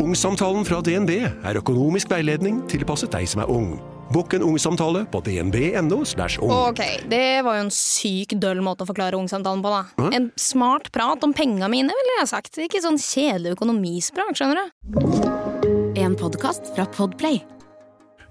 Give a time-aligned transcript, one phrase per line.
[0.00, 3.74] Ungsamtalen fra DNB er økonomisk veiledning tilpasset deg som er ung.
[4.10, 5.98] Bukk en ungsamtale på dnb.no.
[6.00, 6.52] ung.
[6.54, 6.80] Ok,
[7.12, 10.08] det var jo en syk døll måte å forklare ungsamtalen på, da.
[10.16, 12.56] En smart prat om penga mine, ville jeg sagt.
[12.64, 16.00] Ikke sånn kjedelig økonomisprat, skjønner du.
[16.00, 17.42] En podkast fra Podplay.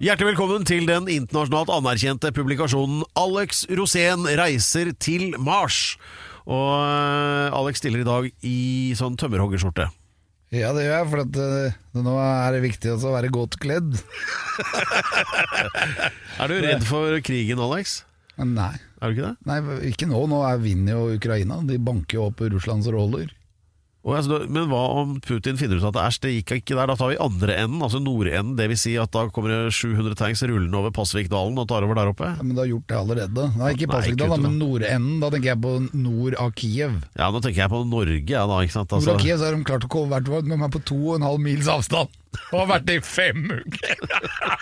[0.02, 5.94] Hjertelig velkommen til den internasjonalt anerkjente publikasjonen Alex Rosén reiser til Mars.
[6.50, 8.60] Og eh, Alex stiller i dag i
[8.98, 9.86] sånn tømmerhoggerskjorte.
[10.50, 13.54] Ja, det gjør jeg, for at, uh, nå er det viktig også å være godt
[13.62, 13.92] kledd.
[16.40, 18.00] Er du redd for krigen, Alex?
[18.40, 19.36] Nei, Er du ikke det?
[19.46, 19.58] nei,
[19.90, 20.22] ikke nå.
[20.30, 21.58] Nå er vinner jo Ukraina.
[21.68, 23.28] De banker jo opp Russlands roller.
[24.00, 26.88] Altså, men hva om Putin finner ut at æsj, det gikk ikke der?
[26.88, 28.54] Da tar vi andre enden, altså nordenden.
[28.56, 31.98] Det vil si at da kommer det 700 tanks rullende over Pasvikdalen og tar over
[31.98, 32.30] der oppe?
[32.32, 33.44] Ja, men du har gjort det allerede.
[33.60, 35.18] Nei, ikke Pasvikdalen, men nordenden.
[35.20, 36.96] Da tenker jeg på nord av Kiev.
[37.20, 38.88] Ja, nå tenker jeg på Norge, ja da, ikke sant?
[38.94, 41.00] Nord Altså, av Kiev så har de klart å komme hvert med meg på to
[41.02, 42.16] og en halv mils avstand.
[42.50, 44.04] Og har vært det i fem uker!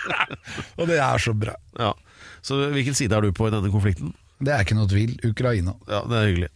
[0.81, 1.55] og det er så bra.
[1.79, 1.93] ja.
[2.43, 4.13] Så hvilken side er du på i denne konflikten?
[4.39, 5.17] Det er ikke noe tvil.
[5.27, 5.73] Ukraina.
[5.91, 6.49] Ja, det er hyggelig.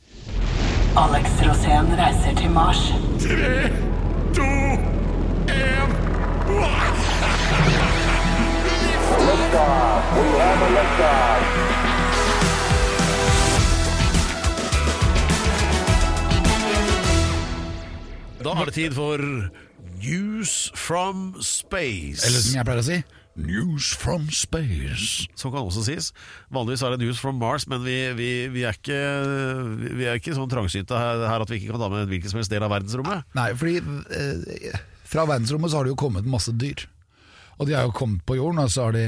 [0.96, 2.94] Alex Rosén reiser til Mars.
[3.20, 3.70] Tre,
[4.36, 4.50] to,
[5.50, 5.90] én
[18.44, 19.18] Da er det tid for
[20.04, 22.22] News from Space.
[22.28, 23.02] Eller som jeg pleier å si
[23.36, 25.26] News from space.
[25.40, 26.12] Som kan også sies.
[26.54, 29.00] Vanligvis er det News from Mars, men vi, vi, vi, er, ikke,
[29.98, 32.42] vi er ikke sånn trangsynte her, her at vi ikke kan ta med hvilken som
[32.42, 33.26] helst del av verdensrommet.
[33.38, 36.86] Nei, fordi eh, fra verdensrommet så har det jo kommet masse dyr.
[37.60, 39.08] Og de har jo kommet på jorden, og så har de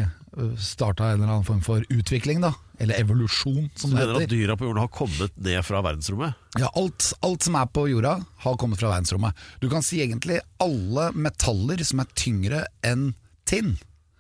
[0.60, 2.52] starta en eller annen form for utvikling, da.
[2.80, 6.36] Eller evolusjon, som Du det mener at dyra på jorden har kommet ned fra verdensrommet?
[6.60, 9.38] Ja, alt, alt som er på jorda, har kommet fra verdensrommet.
[9.64, 13.14] Du kan si egentlig alle metaller som er tyngre enn
[13.48, 13.76] tinn,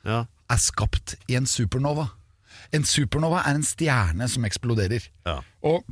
[0.06, 0.26] Ja.
[0.50, 2.10] er skapt i en supernova.
[2.76, 5.08] En supernova er en stjerne som eksploderer.
[5.26, 5.40] Ja.
[5.66, 5.84] Og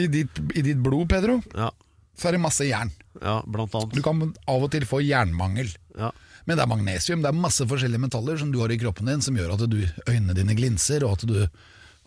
[0.00, 1.70] i ditt, i ditt blod, Pedro, Ja,
[2.18, 2.90] så er det masse jern.
[3.22, 5.70] ja blant Du kan av og til få jernmangel.
[5.98, 6.10] Ja.
[6.46, 9.20] Men det er magnesium, det er masse forskjellige metaller som du har i kroppen din,
[9.22, 9.78] som gjør at du,
[10.08, 11.36] øynene dine glinser, og at du,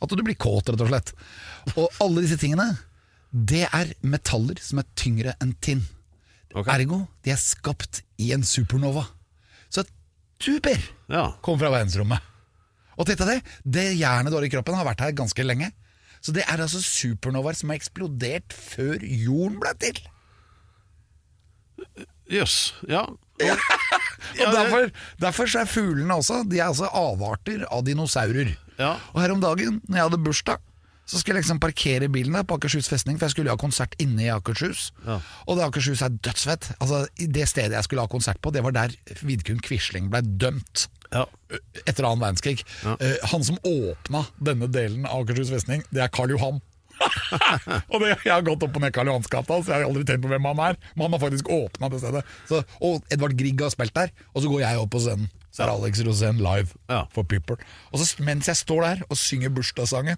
[0.02, 1.14] at du blir kåt, rett og slett.
[1.78, 2.74] Og alle disse tingene,
[3.32, 5.86] det er metaller som er tyngre enn tinn.
[6.54, 6.82] Okay.
[6.84, 9.08] Ergo, de er skapt i en supernova.
[9.74, 9.86] Så
[10.44, 10.78] super
[11.12, 11.26] Ja.
[11.46, 12.22] kom fra verdensrommet.
[13.00, 15.72] Og titta det, det jernet du har i kroppen har vært her ganske lenge.
[16.24, 19.98] Så det er altså supernovaer som har eksplodert før jorden ble til.
[22.32, 22.74] Jøss.
[22.88, 23.06] Ja.
[24.44, 28.54] Og derfor, derfor så er fuglene også De er altså avarter av dinosaurer.
[28.80, 28.94] Ja.
[29.12, 30.62] Og her om dagen, når jeg hadde bursdag,
[31.06, 33.94] så skulle jeg liksom parkere bilen der på Akershus festning, for jeg skulle ha konsert
[34.00, 34.92] inne i Akershus.
[35.06, 35.18] Ja.
[35.48, 36.70] Og det Akershus er dødsfett.
[36.80, 40.88] Altså, Det stedet jeg skulle ha konsert på, det var der Vidkun Quisling ble dømt.
[41.12, 41.26] ja.
[41.86, 42.64] Etter annen verdenskrig.
[42.88, 46.62] Eh, han som åpna denne delen av Akershus festning, det er Karl Johan.
[47.92, 50.04] og det, Jeg har gått opp og ned Karl Johans gata, så jeg har aldri
[50.08, 50.78] tenkt på hvem han er.
[50.96, 52.24] Men han har faktisk åpna det stedet.
[52.50, 55.28] Så, og Edvard Grieg har spilt der, og så går jeg opp på scenen.
[55.54, 57.04] Så er Alex Rosén live Ja.
[57.14, 57.58] for People.
[57.92, 60.18] Og så mens jeg står der og synger bursdagssangen,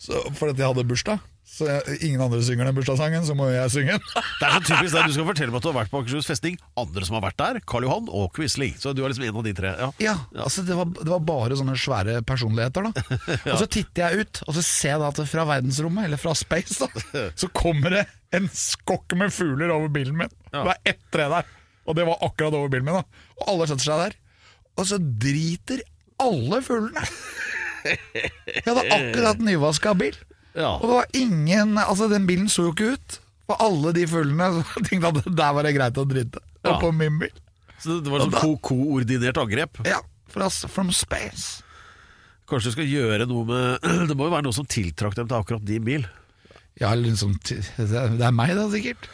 [0.00, 3.72] så, fordi jeg hadde bursdag så jeg, ingen andre synger den bursdagssangen, så må jeg
[3.74, 4.04] synge den.
[4.40, 5.02] Det er så typisk det.
[5.10, 6.58] Du skal fortelle meg at du har vært på Akershus festning.
[6.78, 8.76] Andre som har vært der, Karl Johan og Quisling.
[8.78, 9.72] Så du er liksom en av de tre.
[9.80, 9.88] Ja.
[10.00, 12.92] Ja, altså det var, det var bare sånne svære personligheter da
[13.52, 16.34] Og så titter jeg ut Og så ser jeg da at fra verdensrommet Eller fra
[16.38, 18.04] space da Så kommer det
[18.36, 20.60] en skokk med fugler over bilen min Ja.
[20.62, 21.50] Det var ett tre der
[21.84, 23.04] Og det var akkurat over bilen min da
[23.40, 24.18] Og alle setter seg der
[24.78, 25.82] Og så driter
[26.22, 27.04] alle fuglene
[27.84, 30.16] Jeg hadde akkurat nyvaska bil
[30.54, 30.72] Ja.
[30.80, 34.48] Og det var ingen Altså den bilen så jo ikke ut For alle de fuglene
[34.74, 36.42] Så tenkte at der var det greit å drite.
[36.66, 37.30] Og på min bil
[37.78, 39.78] Så det var sånn ko- koordinert angrep.
[39.86, 41.62] Ja, fra, from space
[42.50, 45.38] Kanskje du skal gjøre noe med Det må jo være noe som tiltrakk dem til
[45.38, 46.06] akkurat din bil.
[46.80, 49.06] Ja, liksom, det er meg da, sikkert.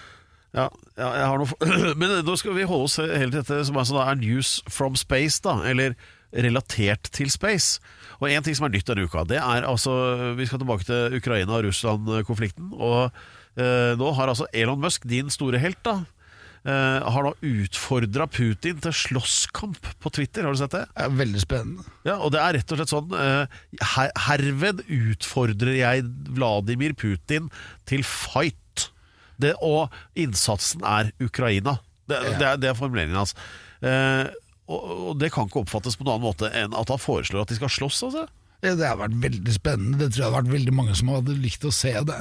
[0.57, 1.69] Ja, ja jeg har noe.
[2.01, 4.97] Men nå skal vi holde oss helt til dette som er, sånn, er news from
[4.97, 5.59] space, da.
[5.69, 5.97] Eller
[6.33, 7.77] relatert til space.
[8.21, 11.17] Og en ting som er nytt denne uka, det er altså Vi skal tilbake til
[11.19, 12.71] Ukraina- og Russland-konflikten.
[12.73, 13.11] Og
[13.61, 15.99] eh, nå har altså Elon Musk, din store helt, da
[16.67, 20.45] eh, har da utfordra Putin til slåsskamp på Twitter.
[20.49, 20.85] Har du sett det?
[20.97, 21.85] Er veldig spennende.
[22.09, 23.59] Ja, og det er rett og slett sånn eh,
[23.95, 27.51] her, Herved utfordrer jeg Vladimir Putin
[27.89, 28.89] til fight.
[29.37, 31.77] Det, og innsatsen er Ukraina.
[32.09, 32.39] Det, Ja.
[32.39, 33.35] det, er, det er formuleringen hans.
[33.85, 34.31] Eh,
[34.67, 37.53] og, og det kan ikke oppfattes på noen annen måte enn at han foreslår at
[37.53, 38.27] de skal slåss, altså.
[38.65, 39.99] Det har vært veldig spennende.
[40.01, 42.19] Det tror jeg hadde vært veldig mange som hadde likt å se det.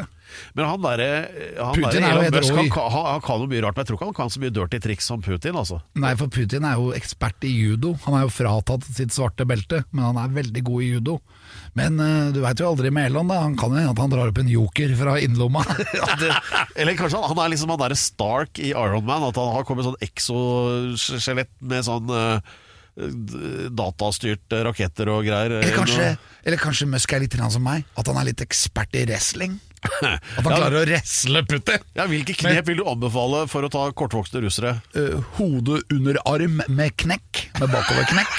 [0.57, 3.85] Men han derre der er Elon Musk, han, han, han kan jo mye rart, men
[3.85, 5.55] jeg tror ikke han kan så mye dirty triks som Putin.
[5.57, 7.93] altså Nei, for Putin er jo ekspert i judo.
[8.05, 11.17] Han er jo fratatt sitt svarte belte, men han er veldig god i judo.
[11.77, 13.41] Men uh, du veit jo aldri med Elon, da.
[13.45, 15.65] Han kan jo hende at han drar opp en joker fra innerlomma.
[15.95, 16.07] Ja,
[16.75, 19.65] eller kanskje han, han er liksom han derre Stark i Iron Man, at han har
[19.67, 22.55] kommet sånn exoskjelett med sånn uh,
[23.75, 25.59] datastyrt raketter og greier.
[25.59, 26.09] Eller kanskje,
[26.47, 29.59] eller kanskje Musk er litt som meg, at han er litt ekspert i wrestling.
[29.85, 30.57] At han Ja.
[30.57, 31.77] klarer å resle putti!
[31.95, 34.75] Ja, Hvilke knep vil du anbefale for å ta kortvokste russere?
[34.95, 38.35] Uh, hodet under arm med knekk, med bakoverknekk.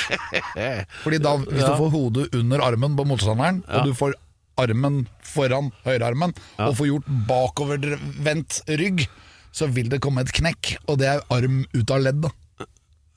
[1.04, 1.72] Fordi da, hvis Ja.
[1.74, 3.80] du får hodet under armen på motstanderen, Ja.
[3.80, 4.14] og du får
[4.58, 9.06] armen foran høyrearmen, og får gjort bakovervendt rygg,
[9.52, 12.20] så vil det komme et knekk, og det er arm ut av ledd.
[12.22, 12.30] da.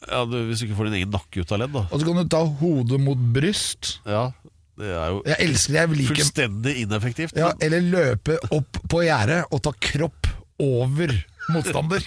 [0.10, 1.82] Ja, du, Hvis du ikke får din egen nakke ut av ledd, da.
[1.92, 3.98] Og så kan du ta hodet mot bryst.
[4.08, 4.32] Ja,
[4.80, 7.36] Det er jo Jeg elsker det, jeg liker fullstendig ineffektivt.
[7.36, 10.30] ja, men- Eller løpe opp på gjerdet og ta kropp
[10.60, 11.12] over
[11.50, 12.04] motstander.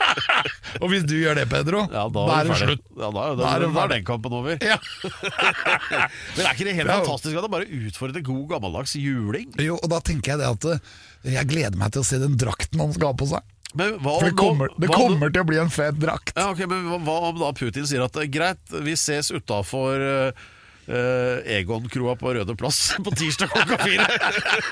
[0.80, 2.82] og hvis du gjør det, Pedro, Ja, da, da er det slutt.
[2.96, 4.56] Ja, da, Da da, er den kampen over.
[4.62, 4.76] Ja.
[6.36, 9.50] Men er ikke det helt fantastisk at det bare utfordrer god gammeldags juling?
[9.60, 12.36] Jo, og da tenker jeg det at eh, jeg gleder meg til å se den
[12.40, 13.56] drakten han skal ha på seg.
[13.78, 16.32] Men hva For det kommer, det hva om- til å bli en fet drakt.
[16.36, 20.02] Ja, ok, men hva, hva om da Putin sier at eh, greit, vi ses utafor
[20.02, 20.48] uh,
[20.90, 24.06] Egon-kroa på Røde Plass på tirsdag klokka fire?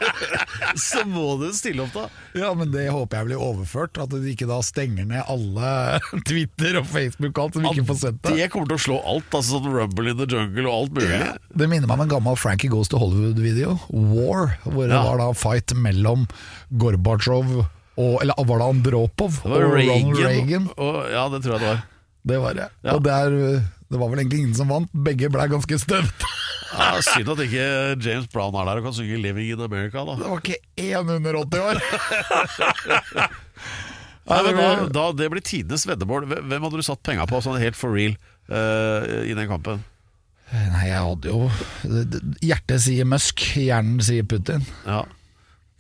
[0.89, 2.07] Så må du stille opp, da.
[2.39, 3.99] Ja, men det håper jeg blir overført.
[4.03, 5.71] At de ikke da stenger ned alle
[6.29, 8.35] Twitter og Facebook og alt, som ikke får sett det.
[8.39, 9.29] Det kommer til å slå alt.
[9.39, 11.11] Altså sånn Rumble in the Jungle og alt mulig.
[11.23, 11.33] Ja.
[11.63, 13.79] Det minner meg om en gammel Frankie Goes to Hollywood-video.
[13.91, 15.03] War, hvor det Ja.
[15.07, 16.27] var da fight mellom
[16.71, 17.59] Gorbatsjov
[17.99, 20.05] og Eller var det Andropov Det var og Reagan.
[20.13, 20.69] Ronald Reagan?
[20.79, 21.81] Og, ja, det tror jeg det var.
[22.29, 22.67] Det var det.
[22.85, 22.93] Ja.
[22.95, 24.91] Og det, er, det var vel egentlig ingen som vant.
[24.93, 26.29] Begge ble ganske støvete.
[26.69, 27.67] Ja, synd at ikke
[28.05, 30.05] James Brown er der og kan synge 'Living in America'.
[30.05, 31.77] da Det var ikke én under 80 år.
[34.29, 36.27] Nei, men da, da, Det blir tidenes veddemål.
[36.29, 38.13] Hvem hadde du satt penga på sånn helt for real
[38.53, 39.81] uh, i den kampen?
[40.53, 41.49] Nei, jeg hadde jo
[42.45, 44.65] Hjertet sier Musk, hjernen sier Putin.
[44.89, 45.03] Ja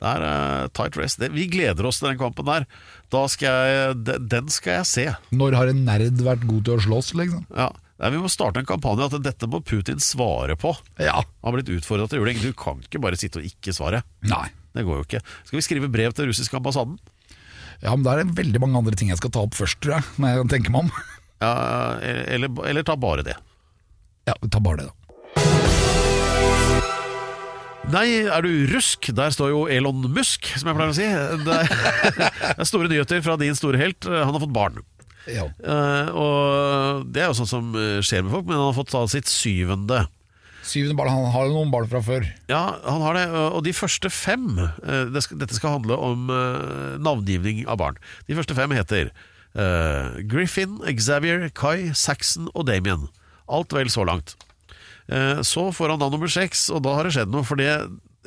[0.00, 1.20] Det er uh, tight race.
[1.20, 2.64] Det, vi gleder oss til den kampen der.
[3.12, 5.06] Da skal jeg, de- den skal jeg se.
[5.36, 7.44] Når har en nerd vært god til å slåss, liksom?
[7.52, 10.70] Ja Nei, Vi må starte en kampanje at dette må Putin svare på.
[11.02, 11.18] Ja.
[11.18, 12.38] Han har blitt utfordra til juling.
[12.38, 14.04] Du kan ikke bare sitte og ikke svare.
[14.22, 14.46] Nei.
[14.76, 15.22] Det går jo ikke.
[15.48, 16.98] Skal vi skrive brev til russiske ambassaden?
[17.82, 19.96] Ja, men da er det veldig mange andre ting jeg skal ta opp først, tror
[19.98, 20.06] jeg.
[20.22, 20.92] Når jeg tenker meg om.
[21.38, 21.52] Ja,
[22.02, 23.36] eller, eller ta bare det.
[24.26, 24.94] Ja, ta bare det, da.
[27.94, 29.06] Nei, er du rusk?
[29.14, 31.06] Der står jo Elon Musk, som jeg pleier å si.
[31.46, 34.02] Det er, store nyheter fra din store helt.
[34.10, 34.82] Han har fått barn.
[35.26, 35.44] Ja.
[35.48, 38.92] Eh, og det er jo sånn som eh, skjer med folk, men han har fått
[38.94, 40.06] ta sitt syvende.
[40.68, 42.22] Syvende barn, Han har jo noen barn fra før.
[42.50, 43.26] Ja, han har det.
[43.56, 47.96] Og de første fem eh, det skal, Dette skal handle om eh, navngivning av barn.
[48.28, 53.02] De første fem heter eh, Griffin, Xavier, Kai, Saxon og Damien.
[53.48, 54.28] Alt vel så langt.
[55.08, 57.70] Eh, så får han da nummer seks, og da har det skjedd noe, for det,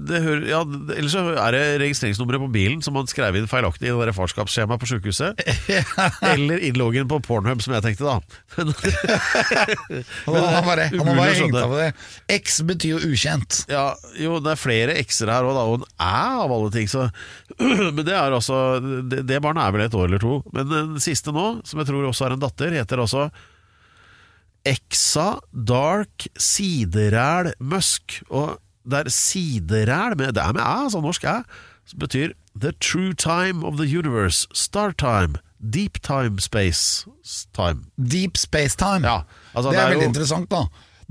[0.07, 0.59] det hører, ja,
[0.95, 4.83] Ellers så er det registreringsnummeret på bilen som man skrev inn feilaktig i det farskapsskjemaet
[4.83, 5.43] på sykehuset.
[6.33, 8.21] Eller innloggen på Pornhub, som jeg tenkte, da.
[8.59, 8.71] Men,
[10.27, 11.89] Han har bare, han bare hengt av det.
[12.37, 13.65] X betyr jo ukjent.
[13.71, 13.89] ja,
[14.23, 16.87] jo, det er flere x-er her òg, og en æ av alle ting.
[16.91, 17.09] Så,
[17.97, 20.39] men det er altså det, det barnet er vel et år eller to.
[20.55, 23.27] Men den siste nå, som jeg tror også er en datter, heter altså
[24.67, 28.23] Exa Dark Sideræl Musk.
[28.31, 28.59] Og
[28.91, 31.37] det er sideræl med, Det er med æ, altså norsk æ,
[31.87, 34.47] som betyr The true time of the universe.
[34.55, 35.37] Star time.
[35.73, 37.07] Deep time space
[37.55, 37.85] time.
[38.11, 39.03] Deep space time.
[39.09, 39.21] Ja,
[39.55, 40.65] altså, det, det er, er veldig jo- interessant, da.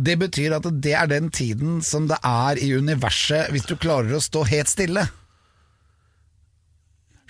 [0.06, 4.12] Det betyr at det er den tiden som det er i universet hvis du klarer
[4.18, 5.06] å stå helt stille.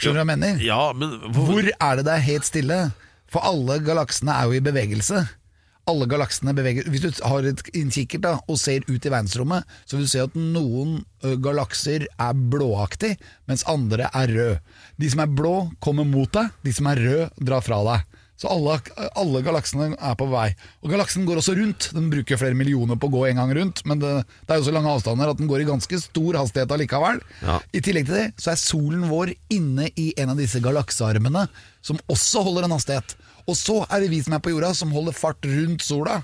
[0.01, 0.63] Skjønner du hva jeg mener?
[0.65, 2.79] Ja, men hvor, Hvor er det det er helt stille?
[3.31, 5.21] For alle galaksene er jo i bevegelse.
[5.85, 7.61] Alle galaksene beveger Hvis du har et
[7.93, 10.99] kikkert da, og ser ut i verdensrommet, så vil du se at noen
[11.45, 13.15] galakser er blåaktig,
[13.49, 14.75] mens andre er rød.
[15.01, 16.53] De som er blå, kommer mot deg.
[16.65, 18.21] De som er rød, drar fra deg.
[18.35, 18.75] Så alle,
[19.15, 20.49] alle galaksene er på vei.
[20.83, 21.87] Og galaksen går også rundt.
[21.95, 24.11] Den bruker flere millioner på å gå en gang rundt, men det,
[24.43, 27.21] det er jo så lange avstander at den går i ganske stor hastighet allikevel.
[27.45, 27.61] Ja.
[27.71, 31.45] I tillegg til det så er solen vår inne i en av disse galaksearmene,
[31.85, 33.15] som også holder en hastighet.
[33.45, 36.21] Og så er det vi som er på jorda, som holder fart rundt sola.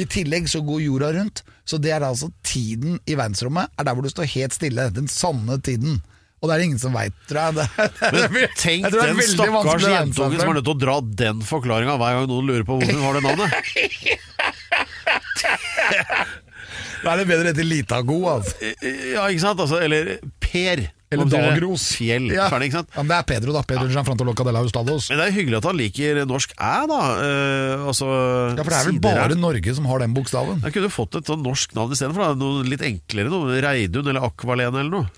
[0.00, 3.94] I tillegg så går jorda rundt, så det er altså tiden i verdensrommet er der
[3.96, 4.88] hvor du står helt stille.
[4.94, 6.00] Den sanne tiden.
[6.42, 7.54] Og det er det ingen som veit, tror jeg.
[7.78, 10.96] Det, det, Men tenk det den stakkars å jentungen som er nødt til å dra
[11.22, 13.50] den forklaringa hver gang noen lurer på hvor hun har det navnet.
[17.02, 18.54] Da er det bedre etter Litago, altså.
[18.62, 19.58] Ja, ikke sant?
[19.58, 20.84] Altså, eller Per.
[21.12, 21.40] Eller det?
[21.46, 21.84] Dagros.
[21.98, 22.26] Fjell.
[22.32, 22.48] Ja.
[22.52, 22.90] Ferdig, ikke sant?
[22.94, 23.62] Ja, men det er Pedro, da.
[23.68, 25.08] Pedro Gianfranto Locadella Hustados.
[25.12, 27.00] Men det er hyggelig at han liker norsk æ, da.
[27.22, 28.10] Eh, altså,
[28.56, 29.36] Ja, for det er vel bare her.
[29.42, 30.62] Norge som har den bokstaven.
[30.66, 32.36] Jeg kunne fått et sånn norsk navn istedenfor.
[32.40, 33.32] Noe litt enklere.
[33.32, 35.10] Noe Reidun eller Akvalene eller noe.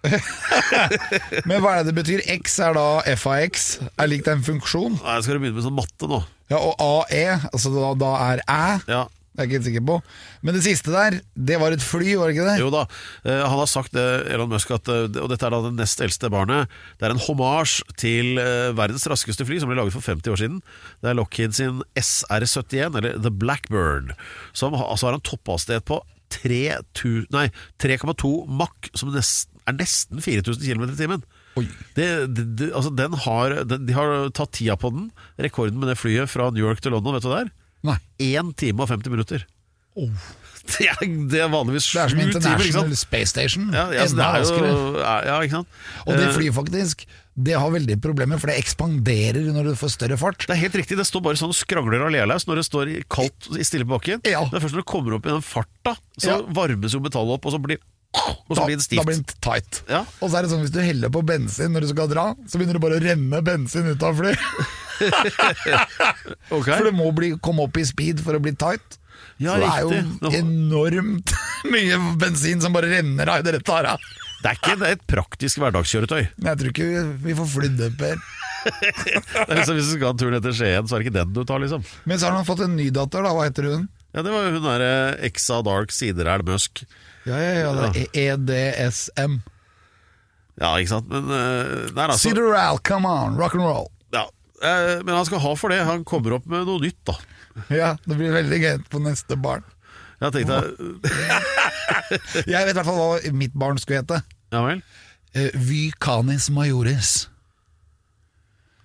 [1.48, 2.22] Men hva er det det betyr?
[2.38, 2.84] X er da
[3.20, 3.66] FAX,
[4.00, 4.96] er lik en funksjon.
[5.02, 6.22] Nei, skal begynne med sånn matte nå.
[6.50, 8.62] Ja, og AE, altså da, da er æ.
[8.90, 9.02] Ja,
[9.40, 9.94] Det er jeg ikke helt sikker på.
[10.44, 11.14] Men det siste der,
[11.48, 12.56] det var et fly, var det ikke det?
[12.60, 12.82] Jo da,
[13.24, 16.02] eh, han har sagt det, Elon Musk, at, eh, og dette er da det nest
[16.04, 16.68] eldste barnet.
[17.00, 20.42] Det er en hommage til eh, verdens raskeste fly, som ble laget for 50 år
[20.42, 20.60] siden.
[21.00, 24.12] Det er Lockheed sin SR-71, eller The Blackburn,
[24.52, 27.48] som altså har en topphastighet på 3,2
[27.80, 31.24] 3,2 Mach, som nesten, er nesten 4000 km i timen.
[31.96, 35.08] Det, det, det, altså den har, den, de har tatt tida på den.
[35.40, 37.56] Rekorden med det flyet fra New York til London, vet du hva det er?
[37.86, 37.96] Nei.
[38.20, 39.46] 1 time og 50 minutter.
[39.98, 40.10] Oh.
[40.70, 40.98] Det er,
[41.32, 42.34] det er vanligvis sju Det er som timer.
[42.36, 43.70] International Space Station.
[43.74, 45.78] Ja, ja, det er jo, ja, ikke sant?
[46.04, 47.04] Og det flyr flyet faktisk,
[47.40, 50.44] det har veldig problemer, for det ekspanderer når du får større fart.
[50.44, 52.66] Det er helt riktig, det står bare sånn og skrangler og ler løs når det
[52.68, 54.22] står i kaldt i stille på bakken.
[54.28, 54.44] Ja.
[54.50, 57.48] Det er først når det kommer opp i den farta, så varmes jo metallet opp,
[57.48, 57.80] og så blir,
[58.10, 59.82] og så Da, blir det da blir det tight.
[59.88, 60.00] Ja.
[60.20, 62.58] Og så er det sånn hvis du heller på bensin når du skal dra, så
[62.58, 64.40] begynner det bare å renne bensin ut av flyet.
[66.50, 66.74] okay.
[66.74, 68.98] For det må bli, komme opp i speed for å bli tight.
[69.40, 71.32] Ja, så det er jo enormt
[71.72, 74.02] mye bensin som bare renner av i tar av.
[74.40, 76.22] Det er ikke det er et praktisk hverdagskjøretøy.
[76.40, 78.20] Men jeg tror ikke vi- vi får flydd det, Per.
[78.60, 81.44] Er liksom, hvis du skal ha turen etter Skien, så er det ikke den du
[81.48, 81.84] tar, liksom.
[82.08, 83.32] Men så har han fått en ny datter, da.
[83.36, 83.86] Hva heter hun?
[84.12, 84.90] Ja, det var jo hun derre
[85.28, 86.82] Exa Dark Sideræl Musk.
[87.28, 89.40] Ja, ja, ja, det EDSM.
[90.60, 91.08] Ja, ikke sant.
[91.08, 93.90] Men Nei, altså Sideral, come on, rock and roll.
[94.12, 94.26] ja.
[94.62, 95.80] Eh, Men han skal ha for det.
[95.88, 97.16] Han kommer opp med noe nytt, da.
[97.72, 99.64] Ja, det blir veldig gøy på neste barn.
[100.20, 100.58] Jeg tenkte
[102.44, 104.20] Jeg vet i hvert fall hva mitt barn skulle hete.
[104.52, 104.82] Ja vel?
[105.32, 105.90] Eh, Vy
[106.52, 107.29] majoris.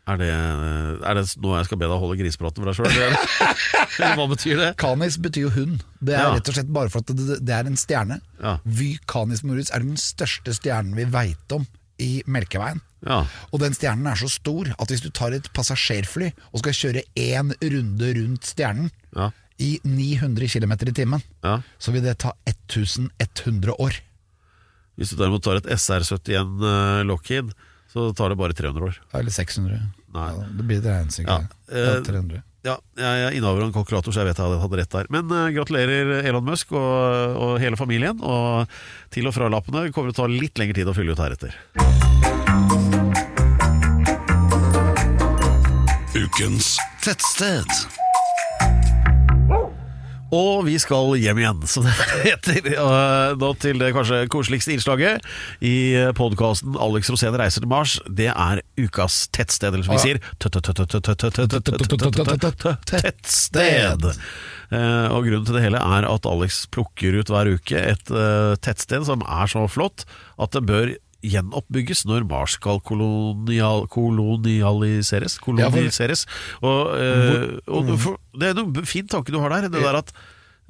[0.06, 3.16] Er det, er det noe jeg skal be deg holde grisepraten for deg sjøl?
[4.20, 4.68] Hva betyr det?
[4.78, 5.80] Canis betyr jo hund.
[5.98, 6.34] Det er Ja.
[6.36, 8.20] rett og slett bare for at det, det er en stjerne.
[8.38, 8.58] Ja.
[8.66, 11.66] Vy canis majoris er den største stjernen vi veit om
[11.98, 12.84] i Melkeveien.
[13.08, 13.24] Ja.
[13.54, 17.04] Og den stjernen er så stor at hvis du tar et passasjerfly og skal kjøre
[17.18, 19.32] én runde rundt stjernen Ja.
[19.58, 21.22] i 900 km i timen,
[21.80, 23.98] så vil det ta 1100 år.
[25.00, 27.50] Hvis du derimot tar et SR71 eh, Lockheed,
[27.96, 28.98] så tar det bare 300 år.
[29.16, 29.80] Eller 600.
[30.16, 30.28] Nei.
[30.36, 31.32] Ja, det blir et regnestykke.
[31.32, 32.42] Ja, Ja, eh, 300.
[32.66, 35.06] Ja, jeg er innehaver av en kalkulator, så jeg vet jeg hadde rett der.
[35.14, 38.18] Men uh, gratulerer Elon Musk og, og hele familien.
[38.26, 38.66] Og
[39.14, 41.54] til- og fra-lappene kommer til å ta litt lengre tid å fylle ut heretter.
[46.16, 47.70] Ukens tettsted.
[50.34, 51.94] Og vi skal hjem igjen, som det
[52.26, 52.70] heter.
[53.38, 55.22] Nå til det kanskje koseligste innslaget
[55.62, 55.76] i
[56.18, 58.00] podkasten 'Alex Rosén reiser til Mars'.
[58.10, 60.20] Det er ukas tettsted, eller som vi sier
[62.90, 64.10] tettsted.
[64.74, 68.56] Eh, Og grunnen til det hele er at Alex plukker ut hver uke et eh,
[68.66, 70.08] tettsted som er så flott
[70.42, 70.96] at det bør
[71.32, 75.38] gjenoppbygges når Mars skal kolonial, kolonialiseres.
[75.44, 76.26] kolonialiseres.
[76.62, 79.70] Og, øh, og for, det er en fin tanke du har der.
[79.70, 80.12] Det der at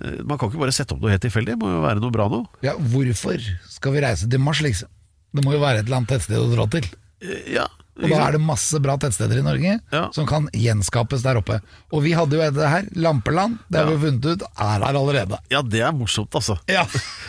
[0.03, 2.11] eh, Man kan ikke bare sette opp noe helt tilfeldig, det må jo være noe
[2.15, 2.45] bra noe.
[2.65, 4.89] Ja, hvorfor skal vi reise til Mars, liksom?
[5.35, 6.87] Det må jo være et eller annet tettsted å dra til.
[7.23, 10.09] Eh, Ja, Og da er det masse bra tettsteder i Norge Ja.
[10.11, 11.61] som kan gjenskapes der oppe.
[11.95, 13.59] Og vi hadde jo det her, Lampeland.
[13.71, 13.95] Det har Ja.
[13.95, 15.37] vi funnet ut er her allerede.
[15.49, 16.57] ja, det er morsomt, altså.
[16.67, 16.83] Ja,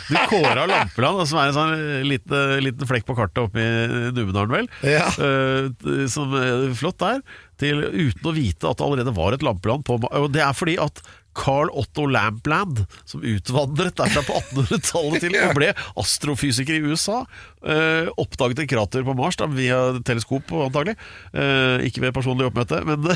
[0.09, 4.49] Du kåra Lampeland, som er en sånn liten, liten flekk på kartet oppe i Numedalen,
[4.51, 4.67] vel?
[4.83, 5.07] Ja.
[5.17, 7.21] Uh, som er flott der,
[7.57, 10.77] til, uten å vite at det allerede var et lampeland på Og det er fordi
[10.77, 11.01] at
[11.37, 17.21] Carl Otto Lampland, som utvandret derfra på 1800-tallet til og ble astrofysiker i USA,
[17.61, 20.97] eh, oppdaget en krater på Mars da, via teleskop antagelig.
[21.33, 23.05] Eh, ikke ved personlig oppmøte, men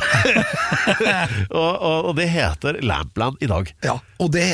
[1.61, 3.73] og, og, og det heter Lampland i dag.
[3.87, 3.97] ja.
[4.21, 4.45] Og det,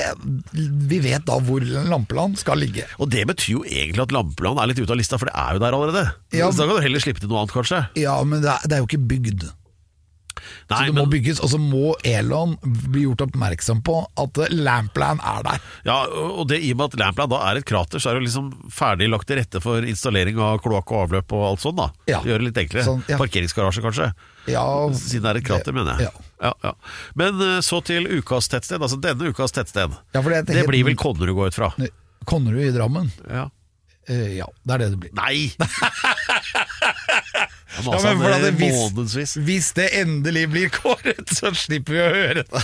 [0.87, 2.85] vi vet da hvor Lampeland skal ligge.
[3.03, 5.57] Og det betyr jo egentlig at Lampeland er litt ute av lista, for det er
[5.57, 6.03] jo der allerede.
[6.31, 6.47] Ja.
[6.47, 7.81] Så da kan du heller slippe til noe annet, kanskje.
[7.99, 9.49] Ja, men det er, det er jo ikke bygd.
[10.69, 12.57] Nei, så det må men- bygges, og så må Elon
[12.91, 15.61] bli gjort oppmerksom på at eh, Lampland er der.
[15.87, 18.27] Ja, og det i og med at Lampland da er et krater, så er det
[18.27, 21.89] liksom ferdig lagt til rette for installering av kloakk og avløp og alt sånt, da.
[22.11, 22.19] Ja.
[22.27, 22.83] Gjøre det litt enklere.
[22.89, 23.17] Sånn, ja.
[23.21, 24.09] Parkeringsgarasje, kanskje.
[24.47, 24.63] Ja,
[24.95, 26.11] Siden det er et krater, mener jeg.
[26.11, 26.51] ja.
[26.63, 26.73] Ja.
[27.17, 28.77] Men eh, så til ukas tettsted.
[28.83, 29.95] Altså denne ukas tettsted.
[30.13, 31.71] Ja, for det det blir vel Konnerud, går jeg ut fra.
[32.27, 33.09] Konnerud i Drammen?
[33.25, 33.47] Ja.
[34.07, 35.13] Eh, ja, det er det det blir.
[35.17, 35.51] Nei!
[37.77, 38.55] Ja, men for det-
[39.13, 42.61] hvis, hvis det endelig blir kåret, så slipper vi å høre det.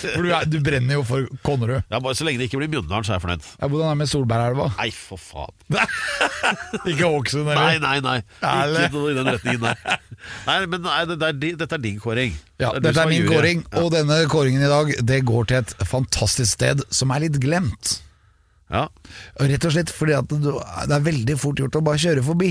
[0.00, 1.84] For du, er, du brenner jo for Konnerud.
[1.92, 3.46] Ja, bare Så lenge det ikke blir Mjøndalen, så er jeg fornøyd.
[3.60, 4.66] Ja, hvordan er det med Solbergelva?
[4.80, 5.54] Nei, for faen.
[6.90, 7.84] Ikke Hokksund, Nei, eller?
[7.84, 8.16] nei, nei.
[8.42, 8.88] Ærlig.
[8.88, 10.02] Ikke i den retningen der.
[10.48, 12.34] Nei, men nei, det, er, dette er din kåring.
[12.58, 15.60] Ja, Det er dette er min kåring, og denne kåringen i dag Det går til
[15.62, 18.00] et fantastisk sted som er litt glemt.
[18.70, 18.84] Ja.
[19.40, 22.24] Og Rett og slett fordi at du- det er veldig fort gjort å bare kjøre
[22.24, 22.50] forbi.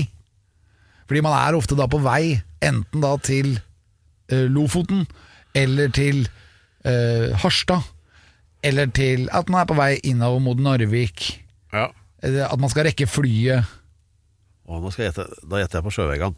[1.06, 3.54] Fordi man er ofte da på vei enten da til
[4.28, 5.06] eh, Lofoten
[5.54, 6.26] eller til
[6.84, 7.82] eh, Harstad.
[8.62, 11.38] Eller til at man er på vei innover mot Narvik.
[11.72, 11.88] ja.
[12.20, 13.62] At man skal rekke flyet
[14.66, 15.46] Å, nå skal jeg gjette.
[15.48, 16.34] Da gjetter jeg på Sjøvegan.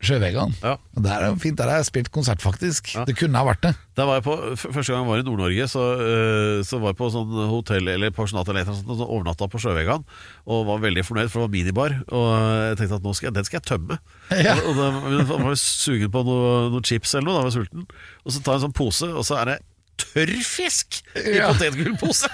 [0.00, 0.54] Sjøvegan.
[0.64, 0.78] Ja.
[0.96, 2.94] Og Det er jo fint, der har jeg spilt konsert faktisk.
[2.96, 3.02] Ja.
[3.04, 3.72] Det kunne ha vært det.
[3.98, 6.98] Da var jeg på, Første gang jeg var i Nord-Norge, så, øh, så var jeg
[7.02, 10.06] på sånn hotell eller pensjonat eller noe sånt, og overnatta på Sjøvegan.
[10.48, 11.96] Og var veldig fornøyd, for det var minibar.
[12.08, 12.28] Og
[12.70, 14.00] jeg tenkte at nå skal jeg, den skal jeg tømme.
[14.46, 14.54] Ja.
[14.62, 17.58] Og, og da var jeg sugen på noe, noe chips eller noe, da var jeg
[17.60, 17.84] sulten.
[18.24, 19.58] Og så tar jeg en sånn pose, og så er det
[20.00, 21.48] tørrfisk i Ja.
[21.52, 22.28] potetgullpose!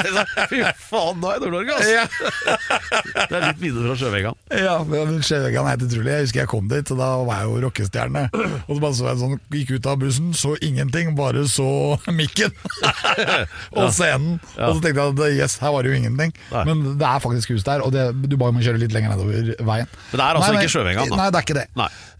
[0.50, 2.50] Fy faen, da er jeg i Nord-Norge, altså!
[3.30, 4.36] Det er litt minner fra Sjøvegan.
[4.60, 6.12] Ja, men Sjøvegan er helt utrolig.
[6.14, 8.22] Jeg husker jeg kom dit, og da var jeg jo rockestjerne.
[8.34, 11.68] Og så bare så jeg sånn, gikk ut av bussen, så ingenting, bare så
[12.14, 12.54] mikken
[13.78, 14.38] og scenen.
[14.58, 16.34] Og så tenkte jeg at yes, her var det jo ingenting.
[16.52, 16.64] Nei.
[16.68, 19.52] Men det er faktisk hus der, og det, du bare må kjøre litt lenger nedover
[19.66, 19.90] veien.
[20.12, 21.18] Men det er altså Nei, ikke Sjøvegan, da?
[21.22, 21.66] Nei, det er ikke det.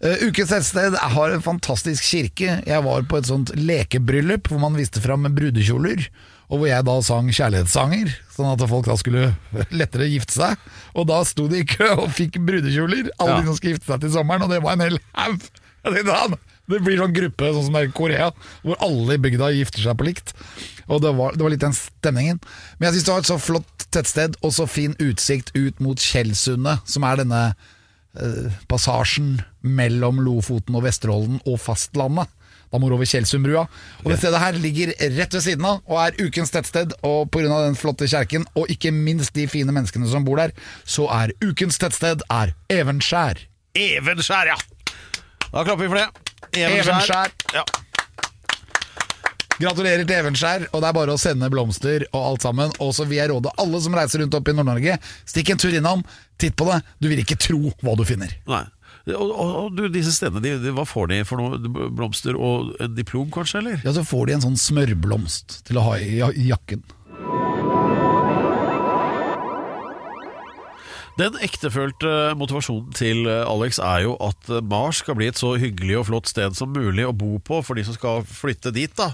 [0.01, 2.57] Uh, ukens tettsted har en fantastisk kirke.
[2.67, 6.07] Jeg var på et sånt lekebryllup hvor man viste fram brudekjoler.
[6.51, 9.29] Og hvor jeg da sang kjærlighetssanger, sånn at folk da skulle
[9.71, 10.57] lettere gifte seg.
[10.99, 13.39] Og da sto de i kø og fikk brudekjoler, alle Ja.
[13.39, 15.39] de som skulle gifte seg til sommeren, og det var en hel haug.
[15.85, 16.35] Jeg tenkte, «Han,
[16.71, 18.27] Det blir sånn gruppe sånn som det er i Korea,
[18.63, 20.29] hvor alle i bygda gifter seg på likt.
[20.87, 22.39] Og det var, det var litt den stemningen.
[22.79, 25.97] Men jeg syns det var et så flott tettsted, og så fin utsikt ut mot
[25.99, 27.41] Tjeldsundet, som er denne
[28.15, 32.29] eh, passasjen mellom Lofoten og Vesterålen og fastlandet.
[32.71, 33.65] Da må du over Tjeldsundbrua.
[34.03, 36.95] Og det stedet her ligger rett ved siden av og er ukens tettsted.
[37.07, 37.49] Og pga.
[37.65, 41.79] den flotte kjerken, og ikke minst de fine menneskene som bor der, så er ukens
[41.81, 43.43] tettsted er Evenskjær.
[43.75, 44.59] Evenskjær, ja!
[45.51, 46.09] Da klapper vi for det.
[46.63, 47.35] Evenskjær.
[47.55, 47.65] Ja.
[49.61, 52.71] Gratulerer til Evenskjær, og det er bare å sende blomster og alt sammen.
[52.81, 54.95] Og så vil jeg råde alle som reiser rundt opp i Nord-Norge,
[55.29, 56.01] stikk en tur innom,
[56.41, 56.79] titt på det.
[57.03, 58.33] Du vil ikke tro hva du finner.
[58.49, 58.63] Nei.
[59.09, 61.57] Og, og, og du, disse stedene, de, de, hva får de for noe?
[61.89, 63.63] Blomster og en diplom, kanskje?
[63.63, 63.81] eller?
[63.85, 66.83] Ja, Så får de en sånn smørblomst til å ha i i jakken.
[71.19, 75.53] Den ektefølte motivasjonen til eh, Alex er jo at eh, Mars skal bli et så
[75.59, 78.93] hyggelig og flott sted som mulig å bo på for de som skal flytte dit.
[78.97, 79.11] da.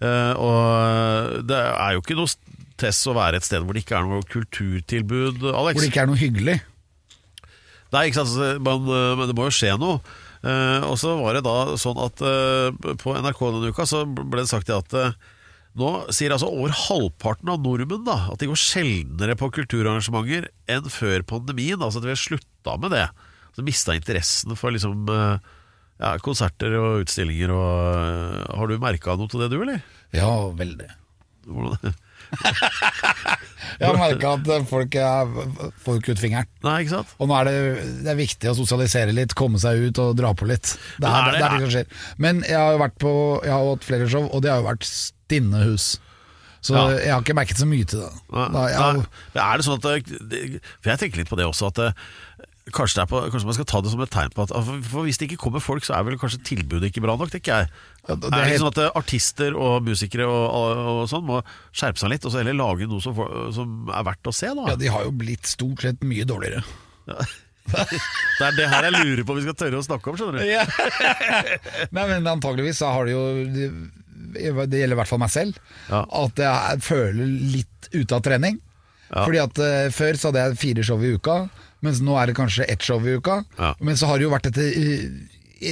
[0.00, 2.30] Eh, og det er jo ikke noe
[2.80, 5.76] tess å være et sted hvor det ikke er noe kulturtilbud, Alex.
[5.76, 6.56] Hvor det ikke er noe hyggelig.
[7.92, 10.00] Nei, ikke sant, men, eh, men det må jo skje noe.
[10.42, 14.42] Eh, og så var det da sånn at eh, på NRK denne uka så ble
[14.42, 15.14] det sagt at eh,
[15.78, 20.88] nå sier altså over halvparten av nordmenn da at de går sjeldnere på kulturarrangementer enn
[20.90, 21.78] før pandemien.
[21.78, 23.06] Altså at vi har slutta med det.
[23.54, 27.54] Så Mista interessen for liksom ja, konserter og utstillinger.
[27.54, 29.80] Og, har du merka noe til det, du, eller?
[30.16, 30.90] Ja, veldig.
[31.48, 31.96] Hvordan?
[33.80, 35.32] Jeg har merka at folk er,
[35.84, 36.48] får ikke ut fingeren.
[36.64, 37.12] Nei, ikke sant?
[37.22, 37.54] Og nå er det,
[38.04, 40.74] det er viktig å sosialisere litt, komme seg ut og dra på litt.
[41.00, 42.06] Det er, Nei, det, er det som skjer.
[42.22, 43.12] Men jeg har jo vært på
[43.46, 45.92] Jeg har hatt flere show, og det har jo vært stinne hus.
[46.62, 46.82] Så Ja.
[46.94, 48.10] jeg har ikke merket så mye til det.
[48.30, 49.00] Nei, Da, jeg,
[49.34, 49.46] nei.
[49.48, 49.86] Er det sånn at
[50.30, 51.96] det- For jeg tenker litt på det også, at
[52.70, 55.18] kanskje, på, kanskje man skal ta det som et tegn på at for- For hvis
[55.18, 57.70] det ikke kommer folk, så er vel kanskje tilbudet ikke bra nok, tenker jeg.
[58.08, 61.08] Ja, det er er det ikke sånn at eh, artister og musikere og, og, og
[61.10, 61.40] sånn må
[61.74, 63.18] skjerpe seg litt, og så heller lage noe som,
[63.54, 64.68] som er verdt å se, da?
[64.70, 66.62] ja, de har jo blitt stort sett mye dårligere.
[67.72, 70.42] Det er det her jeg lurer på om vi skal tørre å snakke om, skjønner
[70.42, 70.48] du.
[71.94, 73.22] Nei, men antageligvis så har det jo
[74.34, 75.60] Det gjelder i hvert fall meg selv.
[75.86, 76.00] Ja.
[76.24, 78.58] At jeg føler litt ute av trening.
[79.12, 81.36] Fordi at uh, Før så hadde jeg fire show i uka,
[81.82, 83.42] mens nå er det kanskje ett show i uka.
[83.58, 83.72] Ja.
[83.82, 85.06] Men så har det jo vært dette eh,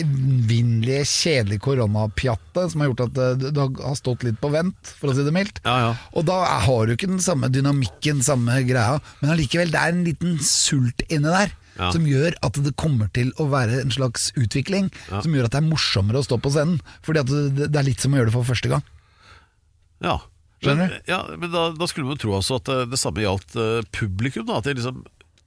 [0.01, 5.11] evinnelige, kjedelige koronapjattet som har gjort at det, det har stått litt på vent, for
[5.11, 5.63] å si det mildt.
[5.67, 5.95] Ja, ja.
[6.15, 10.05] Og da har du ikke den samme dynamikken, samme greia, men allikevel, det er en
[10.07, 11.57] liten sult inne der.
[11.81, 11.87] Ja.
[11.95, 15.61] som gjør at det kommer til å være en slags utvikling, som gjør at det
[15.63, 16.83] er morsommere å stå på scenen.
[17.07, 18.83] Fordi det, det er litt som å gjøre det for første gang.
[20.05, 20.19] Ja.
[20.61, 23.25] Skjønner Men, ja, men da, da skulle man jo tro også at eh, det samme
[23.25, 24.45] gjaldt eh, publikum.
[24.51, 25.01] Da, at det liksom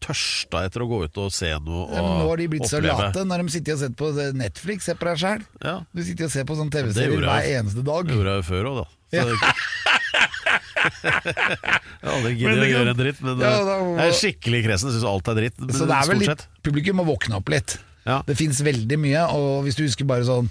[0.03, 3.23] tørsta etter å gå ut og se noe og nå har de blitt så late
[3.29, 4.89] når de sitter og ser på Netflix.
[4.89, 5.45] Se på deg sjæl.
[5.63, 5.75] Ja.
[5.95, 8.07] Du sitter og ser på sånn TV-serier hver eneste dag.
[8.09, 8.85] Det gjorde jeg jo før òg, da.
[9.13, 10.51] Så det-
[10.83, 14.17] jeg har aldri giddet Men å gjøre en dritt, men Ja, eh, da jeg er
[14.19, 14.91] skikkelig kresen.
[14.93, 15.57] Syns alt er dritt.
[15.71, 17.77] Så det er vel litt, publikum må våkne opp litt.
[18.05, 18.21] Ja.
[18.27, 20.49] Det fins veldig mye, og hvis du husker bare sånn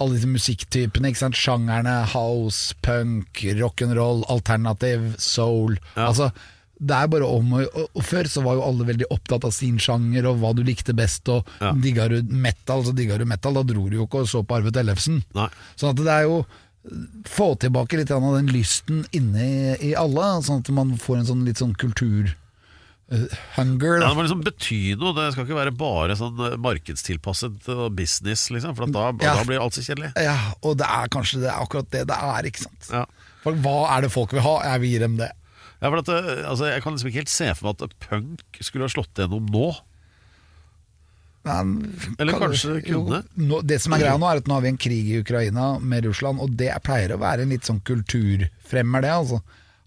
[0.00, 1.36] alle disse musikktypene, ikke sant?
[1.40, 6.08] sjangerne, house, punk, rock'n'roll, alternativ, soul Ja.
[6.10, 6.30] Altså,
[6.78, 10.26] det er bare om og, Før så var jo alle veldig opptatt av sin sjanger
[10.28, 11.72] og hva du likte best, og Ja.
[11.72, 13.54] digga du metal, så digga du metal.
[13.54, 15.22] Da dro du jo ikke og så på Arve Tellefsen.
[15.34, 15.48] Nei.
[15.76, 16.44] Sånn at det er jo
[17.26, 21.40] Få tilbake litt av den lysten inne i, alle, sånn at man får en sånn
[21.44, 22.28] litt sånn kultur
[23.10, 23.24] eh,
[23.56, 23.96] hunger.
[24.04, 25.10] Ja, det må liksom bety noe.
[25.16, 28.76] Det skal ikke være bare sånn eh, markedstilpasset business, liksom.
[28.78, 29.34] For da, Ja.
[29.34, 30.12] da blir alt så kjedelig.
[30.14, 32.86] Ja, og det er kanskje det er akkurat det det er, ikke sant.
[32.92, 33.04] Ja.
[33.42, 34.54] For hva er det folk vil ha?
[34.70, 35.32] Jeg vil gi dem det.
[35.82, 38.60] Ja, for at, eh, altså, jeg kan liksom ikke helt se for meg at punk
[38.64, 39.66] skulle ha slått gjennom nå.
[41.46, 43.22] Men, Eller kan- kanskje det jo, kunne.
[43.36, 45.78] nå, det som er greia nå, er at nå har vi en krig i Ukraina
[45.78, 49.10] med Russland, og det pleier å være en litt sånn kulturfremmer, det.
[49.14, 49.42] altså.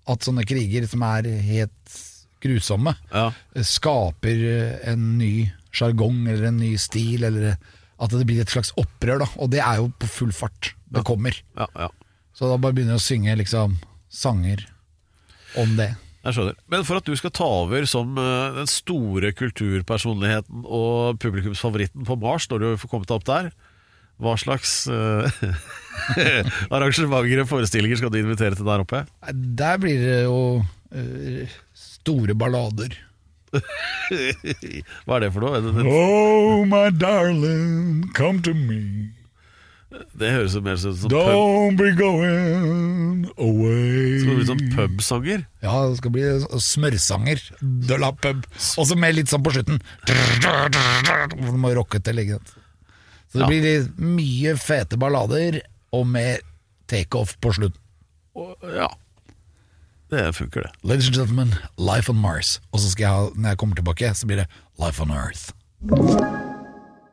[0.08, 1.98] At sånne kriger som er helt
[2.42, 3.32] grusomme, Ja.
[3.56, 7.58] skaper en ny sjargong eller en ny stil, eller
[8.00, 9.26] at det blir et slags opprør, da.
[9.38, 10.74] Og det er jo på full fart.
[10.90, 11.36] Det kommer.
[11.58, 11.90] Ja, ja.
[12.34, 13.78] Så da bare begynner jeg å synge liksom
[14.10, 14.66] sanger
[15.58, 15.94] om det.
[16.20, 16.56] Jeg skjønner.
[16.72, 22.18] Men for at du skal ta over som eh, den store kulturpersonligheten og publikumsfavoritten på
[22.20, 23.52] Mars, når du får kommet deg opp der,
[24.20, 25.24] hva slags uh,
[26.76, 29.06] arrangementer og forestillinger skal du invitere til der oppe?
[29.32, 32.98] Der blir det jo uh, store ballader.
[35.08, 35.86] Hva er det for noe?
[35.88, 39.16] Oh, my darling, come to me.
[40.20, 44.20] Det høres jo mer ut som pub, Don't be going away.
[44.22, 45.46] skal det bli sånn pubsanger.
[45.66, 46.26] Ja, det skal bli
[46.62, 47.42] smørsanger.
[47.90, 48.46] De la pub.
[48.78, 49.82] Og så med litt sånn på slutten.
[50.06, 52.40] Du må rocke til, ikke.
[53.30, 53.48] Så det Ja.
[53.48, 55.62] blir litt mye fete ballader,
[55.94, 56.42] og med
[56.88, 57.80] takeoff på slutten.
[58.76, 58.88] Ja.
[60.10, 60.72] Det funker, det.
[60.84, 62.60] Ladies and gentlemen, Life on Mars.
[62.74, 64.48] Og så skal jeg ha, når jeg kommer tilbake, så blir det
[64.80, 65.52] Life on Earth.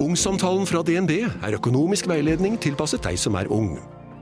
[0.00, 3.74] Ungsamtalen fra DNB er økonomisk veiledning tilpasset deg som er ung.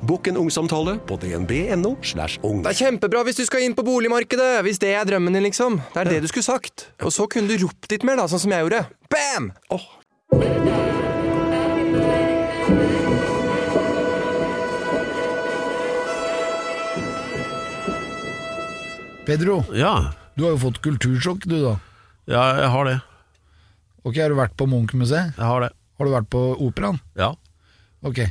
[0.09, 1.93] Bokk en ungsamtale på dnb.no.
[2.03, 2.65] slash ung.
[2.67, 5.81] Det er kjempebra hvis du skal inn på boligmarkedet, hvis det er drømmen din, liksom.
[5.95, 6.89] Det er det du skulle sagt.
[7.03, 8.85] Og så kunne du ropt litt mer, da, sånn som jeg gjorde.
[9.11, 9.53] Bam!
[9.75, 9.87] Oh.
[19.27, 21.75] Pedro, Ja, du har jo fått kultursjokk, du da.
[22.31, 22.97] ja jeg har det.
[24.09, 25.37] Ok, Har du vært på Munch-museet?
[25.37, 25.75] Jeg har det.
[25.99, 27.01] Har du vært på operaen?
[27.19, 27.35] Ja.
[28.07, 28.23] Ok.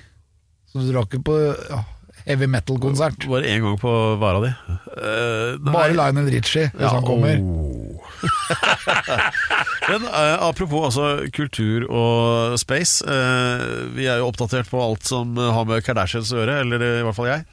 [0.72, 1.84] Så du drar ikke på ja,
[2.26, 3.28] heavy metal-konsert?
[3.30, 4.54] Bare én gang på hver av de.
[4.98, 5.52] Eh.
[5.68, 7.44] Bare Lionel Richie, hvis han kommer.
[7.44, 7.84] oh.
[9.92, 13.06] Men uh, apropos altså, kultur og space.
[13.06, 17.06] Uh, vi er jo oppdatert på alt som har med Kardashians å gjøre, eller i
[17.06, 17.46] hvert fall jeg.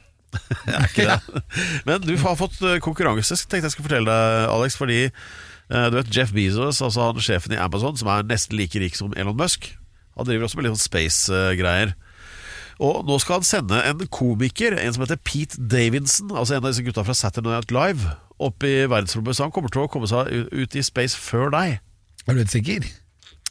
[0.65, 1.43] jeg er ikke det.
[1.87, 4.79] Men du har fått konkurranse, tenkte jeg skulle fortelle deg, Alex.
[4.81, 5.03] Fordi
[5.69, 9.15] du vet Jeff Bezos, altså han sjefen i Amazon, som er nesten like rik som
[9.17, 9.71] Elon Musk,
[10.15, 11.95] han driver også med litt sånn space-greier.
[12.83, 16.71] Og nå skal han sende en komiker, en som heter Pete Davidson, altså en av
[16.71, 18.11] disse gutta fra Saturday Night Live,
[18.43, 19.37] opp i verdensrommet.
[19.37, 21.79] Så han kommer til å komme seg ut i space før deg.
[22.25, 22.87] Er du helt sikker?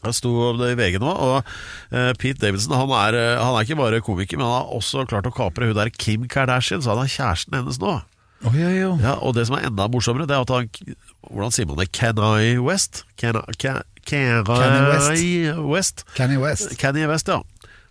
[0.05, 3.57] Det sto om det i VG nå, og eh, Pete Davidson han er, eh, han
[3.57, 6.85] er ikke bare komiker, men han har også klart å kapre hun der Kim Kardashian,
[6.85, 7.95] så han er kjæresten hennes nå.
[8.45, 8.99] Oi, oi, oi.
[9.01, 10.69] Ja, Og det som er enda morsommere, det er at han
[11.31, 11.91] Hvordan sier man det?
[11.97, 13.05] Kanye West?
[13.17, 13.57] Can I
[14.05, 14.43] Kanye
[15.71, 16.05] West.
[16.15, 16.75] Kanye West.
[16.81, 17.41] Kanye West, ja.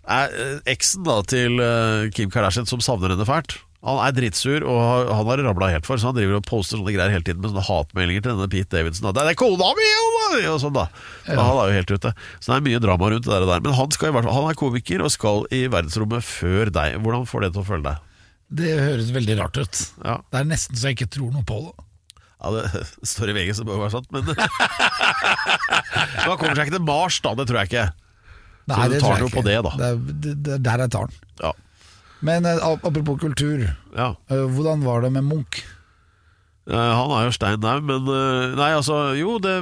[0.04, 3.56] Er eh, eksen da til eh, Kim Kardashian som savner henne fælt.
[3.84, 4.78] Han er dritsur, og
[5.12, 7.50] han har rabla helt for, så han driver og poster sånne greier hele tiden med
[7.52, 9.10] sånne hatmeldinger til denne Pete Davidson.
[9.12, 9.12] da.
[9.12, 10.86] 'Det er kona mi!' og- sånn, da.
[11.26, 12.14] Så Han er jo helt ute.
[12.40, 13.60] Så det er mye drama rundt det der.
[13.60, 16.96] Men han, skal i hvert fall, han er komiker og skal i verdensrommet før deg.
[17.02, 17.96] Hvordan får det til å føle deg?
[18.54, 19.74] Det høres veldig rart ut.
[20.04, 20.16] Ja.
[20.30, 21.74] Det er nesten så jeg ikke tror noe på det.
[22.44, 22.62] Ja, Det
[23.14, 24.22] står i VG, så det bør være sant, men
[26.28, 27.30] Man kommer seg ikke til Mars, da.
[27.38, 27.86] Det tror jeg ikke.
[28.64, 29.72] Nei, Så du det tar noe på det, da.
[29.80, 31.18] Det, er- det, det, der jeg tar den.
[31.42, 31.50] Ja.
[32.24, 33.58] Men eh, apropos kultur,
[33.92, 34.06] ja.
[34.32, 35.58] eh, hvordan var det med Munch?
[36.64, 39.52] Eh, Han er jo stein daud, men eh, Nei, altså, jo, det,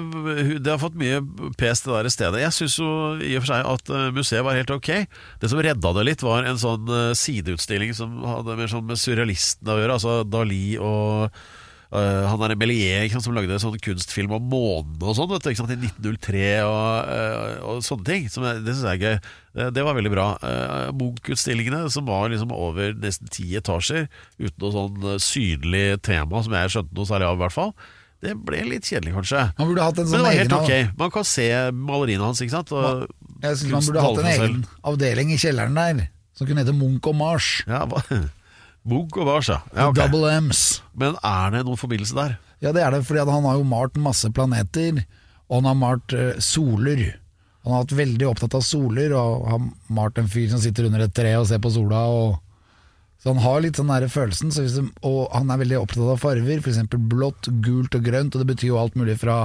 [0.62, 1.19] det har fått mye
[1.59, 2.43] pes, det der stedet.
[2.45, 4.93] Jeg syns jo i og for seg at eh, museet var helt ok.
[5.43, 6.87] Det som redda det litt, var en sånn
[7.19, 9.99] sideutstilling som hadde mer sånn med surrealistene å gjøre.
[9.99, 11.43] Altså Dali og
[11.98, 15.52] eh, han er Bellier ikke sant, som lagde sånn kunstfilm om månen og sånn, i
[15.52, 18.28] 1903 og, eh, og sånne ting.
[18.33, 19.33] Som det syns jeg er gøy.
[19.52, 20.26] Det, det var veldig bra.
[20.96, 24.09] Munch-utstillingene, som var liksom over nesten ti etasjer,
[24.40, 27.74] uten noe sånn eh, synlig tema som jeg skjønte noe særlig av, i hvert fall.
[28.22, 29.46] Det ble litt kjedelig, kanskje.
[29.59, 30.98] En Men sånn det var helt egen ok.
[31.00, 32.70] Man kan se maleriene hans, ikke sant.
[32.76, 33.09] Og
[33.42, 36.07] Jeg synes man burde hatt en egen avdeling i kjelleren der,
[36.38, 37.57] som kunne hete Munch og Mars.
[37.66, 38.05] Ja, hva?
[38.88, 39.61] Munch og Vars, ja.
[39.71, 40.01] okay.
[40.01, 40.81] Double M's.
[40.99, 42.38] Men er det noen forbindelse der?
[42.62, 45.03] Ja, det er det, fordi han har jo malt masse planeter,
[45.49, 47.05] og han har malt uh, soler.
[47.62, 51.07] Han har vært veldig opptatt av soler, og har malt en fyr som sitter under
[51.07, 52.05] et tre og ser på sola.
[52.11, 52.38] Og,
[53.23, 56.14] så han har litt sånn nære følelsen, så hvis det, og han er veldig opptatt
[56.16, 56.83] av farger, f.eks.
[57.11, 59.45] blått, gult og grønt, og det betyr jo alt mulig fra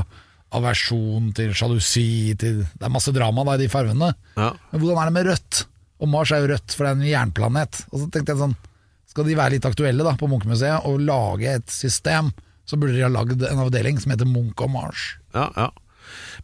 [0.57, 4.13] aversjon til sjalusi til Det er masse drama da i de fargene.
[4.37, 4.53] Ja.
[4.71, 5.65] Men hvordan er det med rødt?
[5.97, 7.81] Og Mars er jo rødt, for det er en jernplanet.
[7.91, 8.57] Og så tenkte jeg sånn,
[9.17, 12.29] skal de være litt aktuelle da på Munchmuseet og lage et system,
[12.69, 15.15] så burde de ha lagd en avdeling som heter Munch og Mars.
[15.33, 15.71] Ja, ja.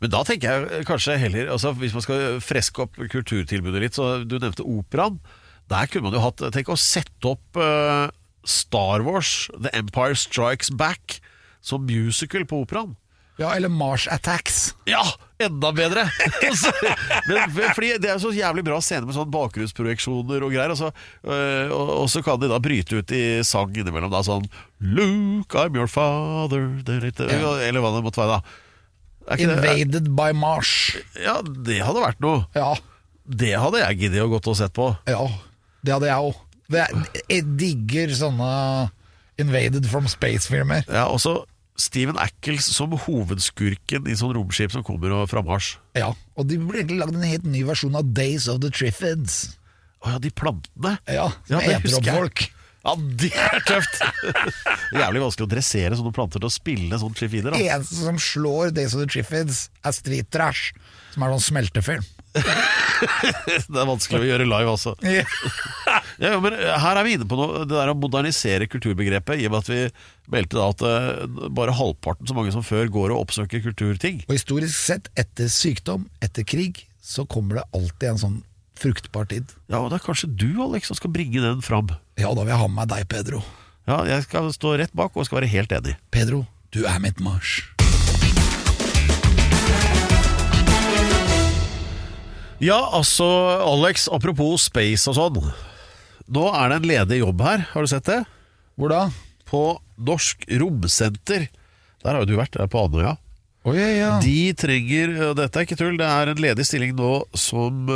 [0.02, 4.26] Men da tenker jeg kanskje heller altså Hvis man skal freske opp kulturtilbudet litt, så
[4.26, 5.22] du nevnte operaen.
[5.72, 8.10] Der kunne man jo hatt Tenk å sette opp uh,
[8.44, 11.22] Star Wars, The Empire Strikes Back,
[11.64, 12.98] som musical på operaen.
[13.42, 14.76] Ja, eller Mars Attacks.
[14.86, 15.02] Ja,
[15.42, 16.04] enda bedre!
[16.48, 16.70] Altså,
[17.28, 20.74] Men, fordi Det er så jævlig bra scene med sånn bakgrunnsprojeksjoner og greier.
[20.76, 20.92] Og så,
[21.26, 24.12] øh, og, og så kan de da bryte ut i sang innimellom.
[24.14, 24.46] Da, sånn
[24.84, 28.38] Luke, I'm your father er Eller hva det måtte være.
[29.24, 30.72] da ikke det, Invaded by Mars.
[31.16, 32.44] Ja, det hadde vært noe.
[32.58, 32.74] Ja,
[33.24, 34.90] Det hadde jeg giddet å gått og sett på.
[35.08, 35.22] ja,
[35.82, 36.42] det hadde jeg òg.
[37.32, 38.52] Jeg digger sånne
[39.42, 40.84] Invaded from Space-filmer.
[40.92, 41.46] Ja, Også
[41.80, 45.76] Steven Ackles som hovedskurken i sånn romskip som kommer og fra Mars.
[45.98, 49.56] Ja, og de burde egentlig lagd en helt ny versjon av Days of the Triffids.
[50.04, 50.98] Å ja, de plantene.
[51.08, 52.46] Ja, som Ja, eter opp folk.
[52.84, 54.02] Ja, det er tøft!
[54.28, 57.56] Det er jævlig vanskelig å dressere sånne planter til å spille sånn triffider.
[57.56, 60.74] Det Eneste som slår Days of the Triffids, er Street Trash,
[61.14, 62.04] som er sånn smeltefilm.
[62.34, 64.96] Det er vanskelig å gjøre live, altså.
[66.22, 69.56] Ja, men her er vi inne på noe, det der å modernisere kulturbegrepet, i og
[69.56, 69.82] med at vi
[70.34, 74.22] meldte da at eh, bare halvparten så mange som før går og oppsøker kulturting.
[74.28, 78.40] Og historisk sett, etter sykdom, etter krig, så kommer det alltid en sånn
[78.80, 79.52] fruktbar tid.
[79.72, 81.92] Ja, og det er kanskje du, Alex, som skal bringe den fram.
[82.20, 83.44] Ja, da vil jeg ha med meg deg, Pedro.
[83.90, 85.98] Ja, jeg skal stå rett bak og skal være helt enig.
[86.14, 87.62] Pedro, du er mitt Mars.
[92.64, 93.26] Ja, altså,
[93.60, 95.40] Alex, apropos space og sånn.
[96.32, 98.22] Nå er det en ledig jobb her, har du sett det?
[98.80, 99.02] Hvor da?
[99.50, 99.64] På
[100.00, 101.50] Norsk Romsenter.
[102.04, 103.18] Der har jo du vært, der på Andøya.
[103.64, 104.16] Oh, yeah, yeah.
[104.20, 107.88] De trenger, og dette er ikke tull, det er en ledig stilling nå som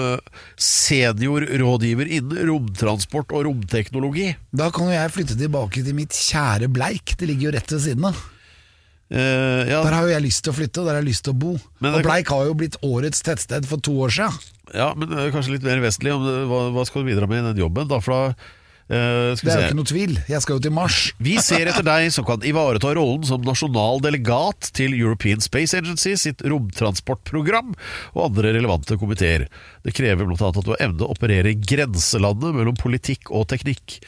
[0.63, 4.29] seniorrådgiver innen romtransport og romteknologi.
[4.55, 7.17] Da kan jo jeg flytte tilbake til mitt kjære Bleik.
[7.19, 8.21] Det ligger jo rett ved siden av.
[9.07, 11.23] Uh, ja, Der har jo jeg lyst til å flytte, og der har jeg lyst
[11.27, 11.53] til å bo.
[11.83, 14.39] Men og Bleik har jo blitt årets tettsted for to år siden.
[14.73, 16.13] Ja, men eh, kanskje litt mer vesentlig.
[16.15, 17.87] Om det, hva, hva skal du bidra med i den jobben?
[17.91, 18.21] Da, for da
[18.87, 20.13] skal Det er jo ikke noe tvil.
[20.31, 20.97] Jeg skal jo til Mars.
[21.27, 26.13] Vi ser etter deg som kan ivareta rollen som nasjonal delegat til European Space Agency
[26.15, 27.73] sitt romtransportprogram
[28.13, 29.49] og andre relevante komiteer.
[29.83, 30.39] Det krever bl.a.
[30.39, 33.99] at du har evne å operere i grenselandet mellom politikk og teknikk.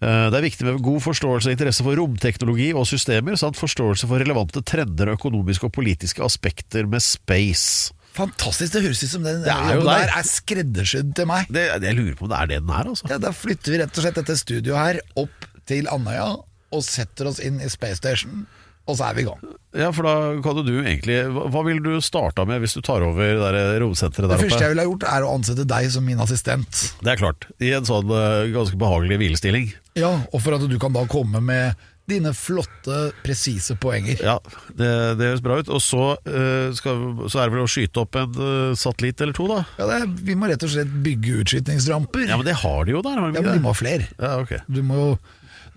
[0.00, 4.08] Eh, Det er viktig med god forståelse og interesse for romteknologi og systemer, samt forståelse
[4.10, 7.94] for relevante trender og økonomiske og politiske aspekter med space.
[8.16, 8.72] Fantastisk.
[8.74, 11.50] Det høres ut som den Det er jo jobben der er skreddersydd til meg.
[11.52, 13.10] Det, jeg lurer på om det er det den er, altså.
[13.12, 16.30] Ja, Da flytter vi rett og slett dette studioet her opp til Andøya
[16.70, 18.44] og setter oss inn i Space Station,
[18.90, 19.40] og så er vi i gang.
[19.78, 22.80] Ja, for da kan jo du egentlig Hva hva ville du starta med hvis du
[22.82, 24.64] tar over det der romsenteret Det der første oppe?
[24.66, 26.80] jeg ville ha gjort, er å ansette deg som min assistent.
[26.98, 27.46] Det er klart.
[27.62, 29.70] I en sånn eh, ganske behagelig hvilestilling.
[29.98, 31.78] Ja, Og for at du kan da komme med
[32.10, 34.20] dine flotte, presise poenger.
[34.24, 34.36] Ja,
[34.68, 35.72] det, det høres bra ut.
[35.72, 39.36] Og så, uh, skal, så er det vel å skyte opp en uh, satellitt eller
[39.36, 39.64] to, da?
[39.80, 42.28] Ja, det er, Vi må rett og slett bygge utskytningsramper.
[42.28, 43.20] Ja, men det har de jo der.
[43.20, 44.10] Har de Ja, men de må ha flere.
[44.18, 44.62] Ja, okay.
[44.70, 45.12] Du må jo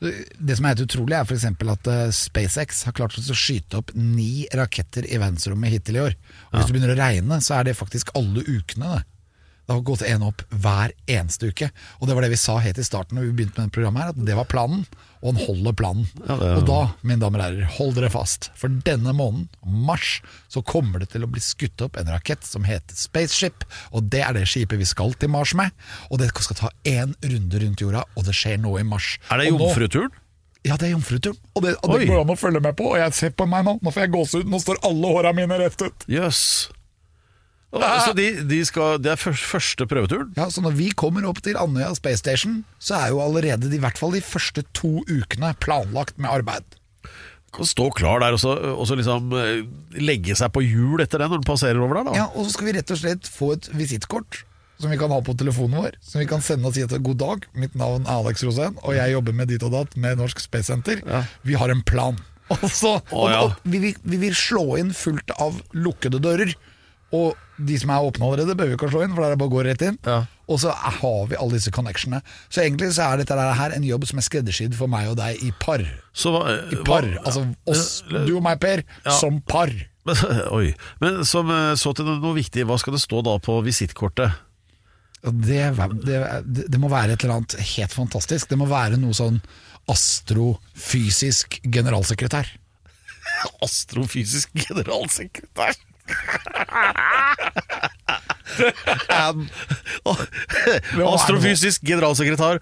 [0.04, 1.46] det som er helt utrolig, er f.eks.
[1.48, 6.18] at eh, SpaceX har klart å skyte opp ni raketter i verdensrommet hittil i år.
[6.52, 8.98] Og Hvis du begynner å regne, så er det faktisk alle ukene.
[8.98, 9.13] Det.
[9.64, 11.70] Det har gått en opp hver eneste uke.
[12.02, 14.04] Og det var det vi sa helt i starten Når vi begynte med dette programmet
[14.04, 14.82] her, at det var planen.
[15.24, 16.08] Og han holder planen.
[16.28, 18.50] Ja, det Og da, mine damer og herrer, hold dere fast.
[18.60, 20.18] For denne måneden, mars,
[20.52, 23.64] så kommer det til å bli skutt opp en rakett som heter Spaceship.
[23.96, 25.72] Og det er det skipet vi skal til Mars med.
[26.12, 29.16] Og det skal ta én runde rundt jorda, og det skjer nå i mars.
[29.32, 30.20] Er det jomfruturen?
[30.64, 31.40] ja, det er jomfruturen.
[31.56, 32.94] Og det, og det går an å følge med på.
[32.94, 34.48] Og jeg ser på meg nå, nå får jeg gåsehud.
[34.52, 36.06] Nå står alle håra mine rett ut.
[36.08, 36.44] Jøss.
[37.74, 40.30] Så de, de skal, det er først, første prøveturen?
[40.38, 43.80] Ja, Så når vi kommer opp til Andøya Space Station, så er jo allerede de,
[43.80, 46.78] i hvert fall de første to ukene planlagt med arbeid.
[47.54, 49.60] Kan stå klar der og så, og så liksom eh,
[50.02, 52.14] legge seg på hjul etter den når den passerer over der, da.
[52.18, 54.44] Ja, Og så skal vi rett og slett få et visittkort
[54.82, 55.94] som vi kan ha på telefonen vår.
[56.04, 58.98] Som vi kan sende og si etter god dag, mitt navn er Alex Rosén, og
[58.98, 61.00] jeg jobber med dit og datt med Norsk Space Center.
[61.48, 62.18] Vi har en plan.
[62.54, 63.38] Og, så, og, ja.
[63.46, 66.52] og vi, vil- vi vil slå inn fullt av lukkede dører.
[67.14, 69.42] Og de som er åpne allerede, behøver vi ikke slå inn, for der er det
[69.44, 69.98] bare å gå rett inn.
[70.08, 70.24] Ja.
[70.50, 72.24] Og så har vi alle disse connectionene.
[72.50, 75.44] Så egentlig så er dette her en jobb som er skreddersydd for meg og deg
[75.46, 75.86] i par.
[76.12, 76.42] Så hva,
[76.74, 77.08] I par.
[77.24, 78.84] Altså oss, du og meg, Per,
[79.20, 79.72] som par.
[80.08, 80.24] Men,
[80.58, 80.74] oi.
[81.04, 84.42] Men som, eh, så til noe viktig, hva skal det stå da på visittkortet?
[85.24, 85.62] Det,
[86.04, 88.50] det, det, det må være et eller annet helt fantastisk.
[88.50, 89.40] Det må være noe sånn
[89.92, 92.50] astrofysisk generalsekretær.
[93.64, 95.78] Astrofysisk generalsekretær.
[99.24, 99.48] and,
[101.14, 102.60] astrofysisk generalsekretær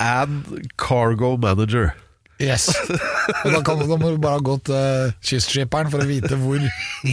[0.00, 1.92] and cargo manager.
[2.40, 2.70] Yes.
[3.44, 6.62] Og da, kan, da må du bare ha gått uh, kystskipperen for å vite hvor,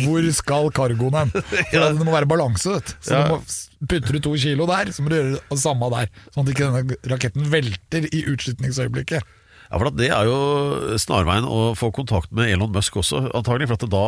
[0.05, 1.33] hvor skal cargoen hen.
[1.75, 1.89] Ja.
[1.91, 2.77] Det må være balanse.
[2.77, 2.93] vet.
[3.03, 3.25] Så Ja.
[3.27, 3.41] du må,
[3.77, 6.07] Putter du to kilo der, så må du gjøre det samme der.
[6.33, 9.27] Sånn at ikke denne raketten velter i utslutningsøyeblikket.
[9.67, 13.67] Ja, for Det er jo snarveien å få kontakt med Elon Musk også, antagelig.
[13.67, 14.05] For at da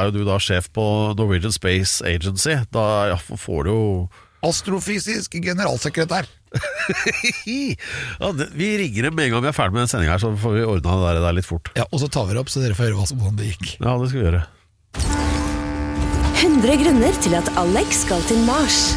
[0.00, 0.84] er jo du da sjef på
[1.18, 2.56] Norwegian Space Agency.
[2.72, 3.82] Da ja, får du jo
[4.44, 6.26] Astrofysisk generalsekretær.
[7.48, 10.52] ja, det, Vi ringer dem med en gang vi er ferdig med sendinga, så får
[10.58, 11.70] vi ordna det der, der litt fort.
[11.78, 13.54] Ja, Og så tar vi det opp, så dere får høre hva som- hvordan det
[13.54, 13.76] gikk.
[13.80, 14.44] Ja, det skal vi gjøre.
[16.44, 18.96] 100 grunner til at Alex skal til Mars.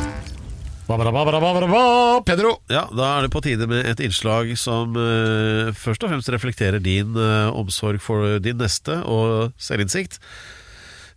[2.23, 2.53] Pedro!
[2.71, 6.79] Ja, Da er det på tide med et innslag som uh, først og fremst reflekterer
[6.83, 10.15] din uh, omsorg for din neste og selvinnsikt.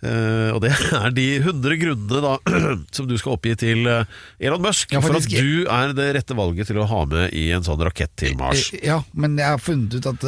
[0.02, 0.72] Uh, og det
[1.04, 2.34] er de 100 grunnene da
[2.96, 6.72] som du skal oppgi til Elon Musk Ja, for at du er det rette valget
[6.72, 8.72] til å ha med i en sånn rakett til Mars.
[8.82, 10.26] Ja, men jeg har funnet ut at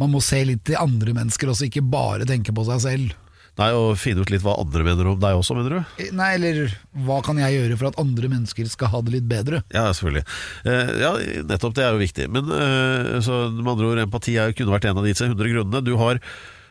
[0.00, 3.19] man må se litt til andre mennesker også, ikke bare tenke på seg selv.
[3.58, 5.80] Nei, Og finne ut litt hva andre mener om deg også, mener du?
[6.02, 6.70] Eh, Nei, eller
[7.06, 9.62] hva kan jeg gjøre for at andre mennesker skal ha det litt bedre?
[9.74, 10.24] Ja, selvfølgelig.
[10.64, 11.10] Eh, ja,
[11.50, 12.28] nettopp det er jo viktig.
[12.32, 15.84] Men eh, så med andre ord, empati er, kunne vært en av disse 100 grunnene.
[15.84, 16.22] Du har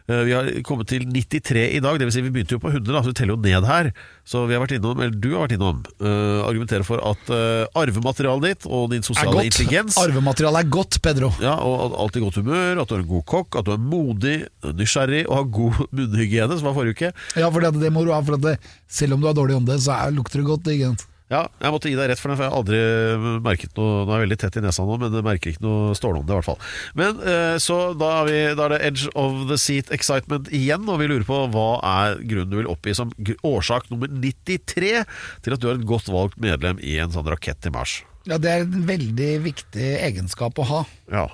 [0.10, 2.16] vi har kommet til 93 i dag, dvs.
[2.16, 3.90] Si vi begynte jo på 100, da, så vi teller jo ned her.
[4.26, 7.68] Så vi har vært innom, eller du har vært innom, uh, argumentere for at uh,
[7.78, 9.50] arvematerialet ditt og din Er sosiale godt.
[9.52, 11.32] intelligens Arvematerialet er godt, Pedro.
[11.44, 14.36] ja, og alltid godt humør, at du er en god kokk, at du er modig,
[14.82, 17.14] nysgjerrig og har god munnhygiene, som var forrige uke.
[17.38, 18.58] Ja, for det, det må du ha, for det,
[18.90, 20.74] selv om du har dårlig ånde, så er, lukter det godt.
[20.74, 20.94] Ikke?
[20.94, 21.09] sant?
[21.30, 24.10] Ja, jeg måtte gi deg rett, for den, for jeg har aldri merket noe Nå
[24.10, 26.48] er jeg veldig tett i nesa nå, men jeg merker ikke noe stålånde, i hvert
[26.48, 26.58] fall.
[26.98, 30.98] Men eh, Så da vi, da er det edge of the seat excitement igjen, og
[31.04, 33.14] vi lurer på hva er grunnen du vil oppgi som
[33.46, 35.06] årsak nummer 93
[35.46, 38.00] til at du er et godt valgt medlem i en sånn rakett til Mars.
[38.26, 40.82] Ja, Det er en veldig viktig egenskap å ha.
[41.14, 41.28] Ja.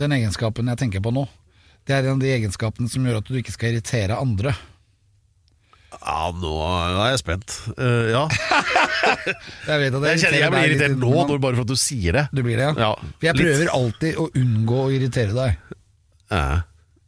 [0.00, 1.26] Den egenskapen jeg tenker på nå.
[1.82, 4.54] Det er en av de egenskapene som gjør at du ikke skal irritere andre.
[5.90, 7.54] Ja, nå er jeg spent.
[7.74, 8.22] Uh, ja.
[9.70, 11.78] Jeg vet at det Jeg kjenner jeg blir irritert nå, når, bare for at du
[11.80, 12.22] sier det.
[12.34, 12.74] Du blir det, ja?
[12.78, 13.42] Ja, jeg litt.
[13.42, 15.76] prøver alltid å unngå å irritere deg.
[16.30, 16.56] Eh,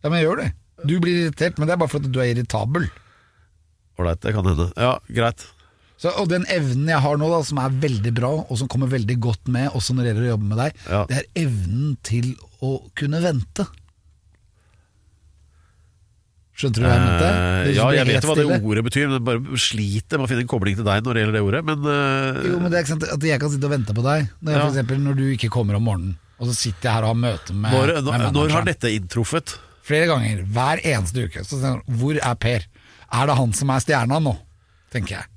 [0.03, 0.49] Ja, men jeg gjør det.
[0.83, 2.89] Du blir irritert, men det er bare fordi du er irritabel.
[4.03, 4.67] Ålreit, det kan hende.
[4.75, 5.45] Ja, greit.
[6.03, 8.91] Så, og den evnen jeg har nå, da, som er veldig bra, og som kommer
[8.91, 11.05] veldig godt med, også når det gjelder å jobbe med deg, Ja.
[11.07, 12.33] det er evnen til
[12.67, 13.69] å kunne vente.
[16.53, 17.29] Skjønte du hva jeg mente?
[17.29, 20.31] Eh, Det ja, jeg vet hva det ordet betyr, men jeg bare sliter med å
[20.31, 21.63] finne en kobling til deg når det gjelder det ordet.
[21.71, 24.05] Men, uh, Jo, men det er ikke sant at jeg kan sitte og vente på
[24.05, 24.29] deg.
[24.37, 24.61] Når, jeg, Ja.
[24.67, 27.21] for eksempel, når du ikke kommer om morgenen, og så sitter jeg her og har
[27.23, 29.57] møte med, når, med når, når har dette inntruffet?
[29.83, 31.43] Flere ganger, hver eneste uke.
[31.43, 32.69] Så sier han, hvor er Per?
[33.13, 34.37] Er det han som er stjerna nå?
[34.93, 35.29] Tenker jeg.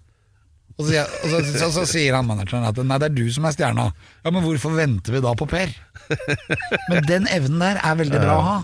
[0.75, 3.25] Og så, sier og så, så, så, sier han manageren at nei, det er du
[3.31, 3.87] som er stjerna.
[4.25, 5.71] Ja, men hvorfor venter vi da på Per?
[6.91, 8.57] Men den evnen der er veldig bra å ha.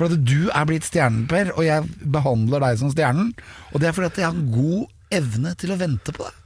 [0.00, 3.34] For at du er blitt stjernen, Per, og jeg behandler deg som stjernen.
[3.74, 6.38] Og det er fordi at jeg har god evne til å vente på deg.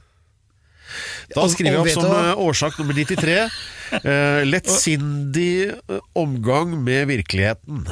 [1.31, 7.85] Da skriver jeg opp som eh, årsak nummer 93 uh, lettsindig eh, omgang med virkeligheten.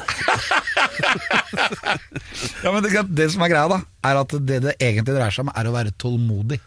[2.63, 5.47] Ja, men det, det som er greia, da, er at det det egentlig dreier seg
[5.47, 6.60] om, er å være tålmodig.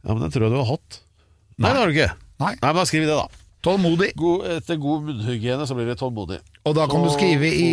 [0.00, 1.00] Ja, men den tror jeg du har hatt.
[1.60, 2.10] Nei, det har du ikke.
[2.40, 2.54] Nei.
[2.56, 3.44] men da skriver vi det, da.
[3.64, 4.10] Tålmodig.
[4.16, 6.40] God, etter god munnhygiene så blir det tålmodig.
[6.64, 7.70] Og da kan du skrive i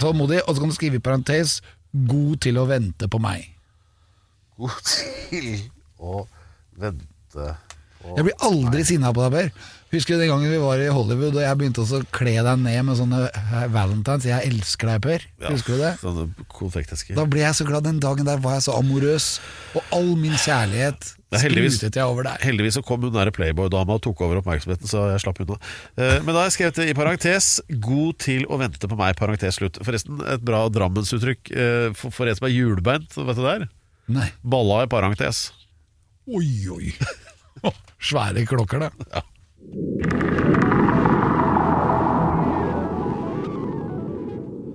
[0.00, 1.60] Tålmodig, og så kan du skrive i parentes
[1.92, 3.48] 'god til å vente på meg'.
[4.56, 4.82] god
[5.30, 6.26] til å
[6.76, 7.56] vente
[8.16, 9.70] Jeg blir aldri sinna på deg, Per.
[9.92, 12.60] Husker du den gangen vi var i Hollywood og jeg begynte også å kle deg
[12.62, 14.24] ned med sånne eh, valentines?
[14.24, 15.26] Jeg elsker deg, Per.
[15.50, 16.46] Husker du det?
[16.48, 17.16] Konfektesker.
[17.18, 17.84] Da ble jeg så glad.
[17.84, 19.26] Den dagen der var jeg så amorøs,
[19.76, 22.40] og all min kjærlighet er sprutet jeg over deg.
[22.44, 25.58] Heldigvis så kom hun der Playboy-dama og tok over oppmerksomheten, så jeg slapp unna.
[25.96, 29.16] Eh, Men da har jeg skrevet det i parentes 'god til å vente på meg',
[29.20, 29.80] parentes slutt.
[29.84, 33.68] Forresten, et bra Drammensuttrykk eh, for, en som er hjulbeint, vet du det der?
[34.08, 34.30] Nei.
[34.40, 35.50] Balla i parentes.
[36.32, 36.94] Oi, oi.
[38.10, 39.22] Svære klokker, det.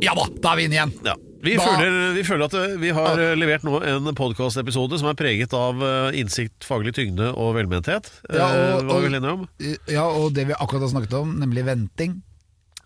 [0.04, 0.94] Ja da, da er vi inne igjen.
[1.06, 1.16] Ja.
[1.44, 3.34] Vi, føler, vi føler at eh, vi har ja.
[3.38, 8.10] levert nå en podkastepisode som er preget av eh, innsikt, faglig tyngde og velmenthet.
[8.30, 8.48] Eh, Ja,
[8.82, 9.46] og- vi enige om?
[9.90, 12.18] Ja, og det vi akkurat har snakket om, nemlig venting.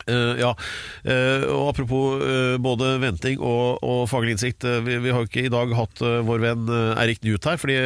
[0.09, 4.65] Eh, ja, uh, og apropos uh, både venting og, og faglig innsikt.
[4.85, 7.77] vi, vi har ikke i dag hatt vår venn Erik Knut her, fordi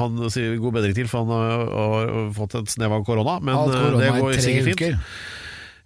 [0.00, 3.38] han sier god bedring til, for han har, har fått et snev av korona.
[3.44, 4.80] Men det går sikkert fint.
[4.80, 5.00] uker.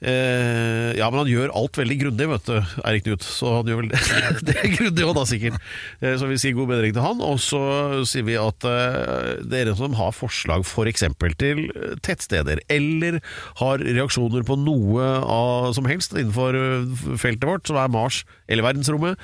[0.01, 2.57] Eh, ja, men han gjør alt veldig grundig, vet du,
[2.89, 3.27] Eirik Knut.
[3.27, 4.01] Så han gjør vel det,
[4.49, 5.61] det er grundig òg, da, sikkert.
[6.01, 7.21] Eh, så vi sier god bedring til han.
[7.25, 7.61] Og så
[8.09, 11.05] sier vi at eh, dere som har forslag f.eks.
[11.41, 13.21] til eh, tettsteder, eller
[13.61, 18.67] har reaksjoner på noe av, som helst innenfor eh, feltet vårt, som er Mars eller
[18.67, 19.19] verdensrommet,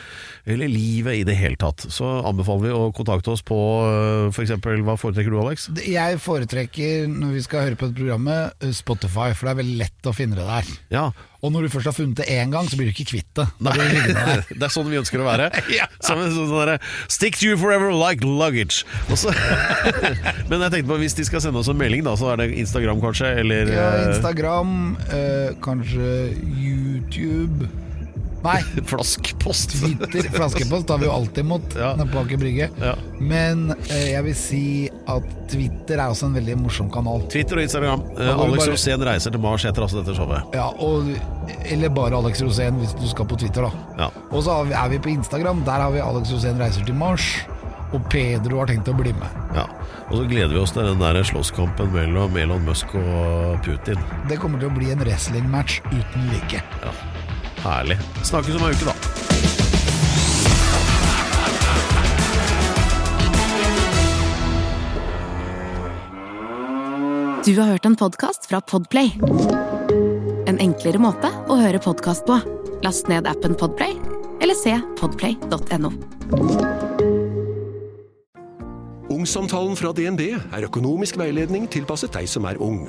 [0.47, 3.59] eller livet i det hele tatt, så anbefaler vi å kontakte oss på
[4.33, 4.55] f.eks.
[4.87, 5.69] Hva foretrekker du, Alex?
[5.87, 9.79] Jeg foretrekker, når vi skal høre på et programmet, eh, Spotify, for det er veldig
[9.83, 10.77] lett å finne det der.
[10.95, 11.09] Ja,
[11.47, 13.45] Og når du først har funnet det én gang, så blir du ikke kvitt det.
[14.57, 15.51] Det er sånn vi ønsker å være.
[15.77, 15.87] Ja.
[16.03, 16.79] Som en sånn derre
[17.13, 18.83] Stick to you forever like luggage.
[19.13, 19.31] Også,
[20.51, 22.49] men jeg tenkte på hvis de skal sende oss en melding, da, så er det
[22.63, 24.73] Instagram kanskje, eller Ja, eh, Instagram,
[25.07, 26.11] eh, kanskje
[26.57, 27.69] YouTube
[28.47, 28.61] Nei,
[28.93, 29.75] flaskepost.
[29.81, 30.29] Twitter.
[30.37, 31.93] Flaskepost har vi jo alltid imot Ja.
[31.99, 32.69] på Aker Brygge.
[32.81, 32.95] Ja.
[33.21, 34.63] Men eh, jeg vil si
[35.11, 37.27] at Twitter er også en veldig morsom kanal.
[37.33, 38.05] Twitter og Instagram.
[38.17, 40.55] Eh, Alex bare- Rosén reiser til Mars etter altså dette showet.
[40.57, 41.11] Ja, og,
[41.71, 43.85] eller bare Alex Rosén hvis du skal på Twitter, da.
[44.07, 44.11] Ja.
[44.31, 45.65] Og så er vi på Instagram.
[45.69, 47.29] Der har vi Alex Rosén reiser til Mars.
[47.95, 49.43] Og Pedro har tenkt å bli med.
[49.55, 49.67] ja.
[50.07, 53.99] Og så gleder vi oss til den der slåsskampen mellom Elon Musk og Putin.
[54.31, 56.61] Det kommer til å bli en wrestlingmatch uten like.
[56.85, 56.93] Ja.
[57.65, 57.99] Herlig.
[58.27, 58.97] Snakkes om ei uke, da.
[67.47, 69.13] Du har hørt en podkast fra Podplay.
[70.51, 72.41] En enklere måte å høre podkast på.
[72.83, 73.95] Last ned appen Podplay,
[74.43, 75.93] eller se podplay.no.
[79.15, 82.89] Ungsamtalen fra DNB er økonomisk veiledning tilpasset deg som er ung.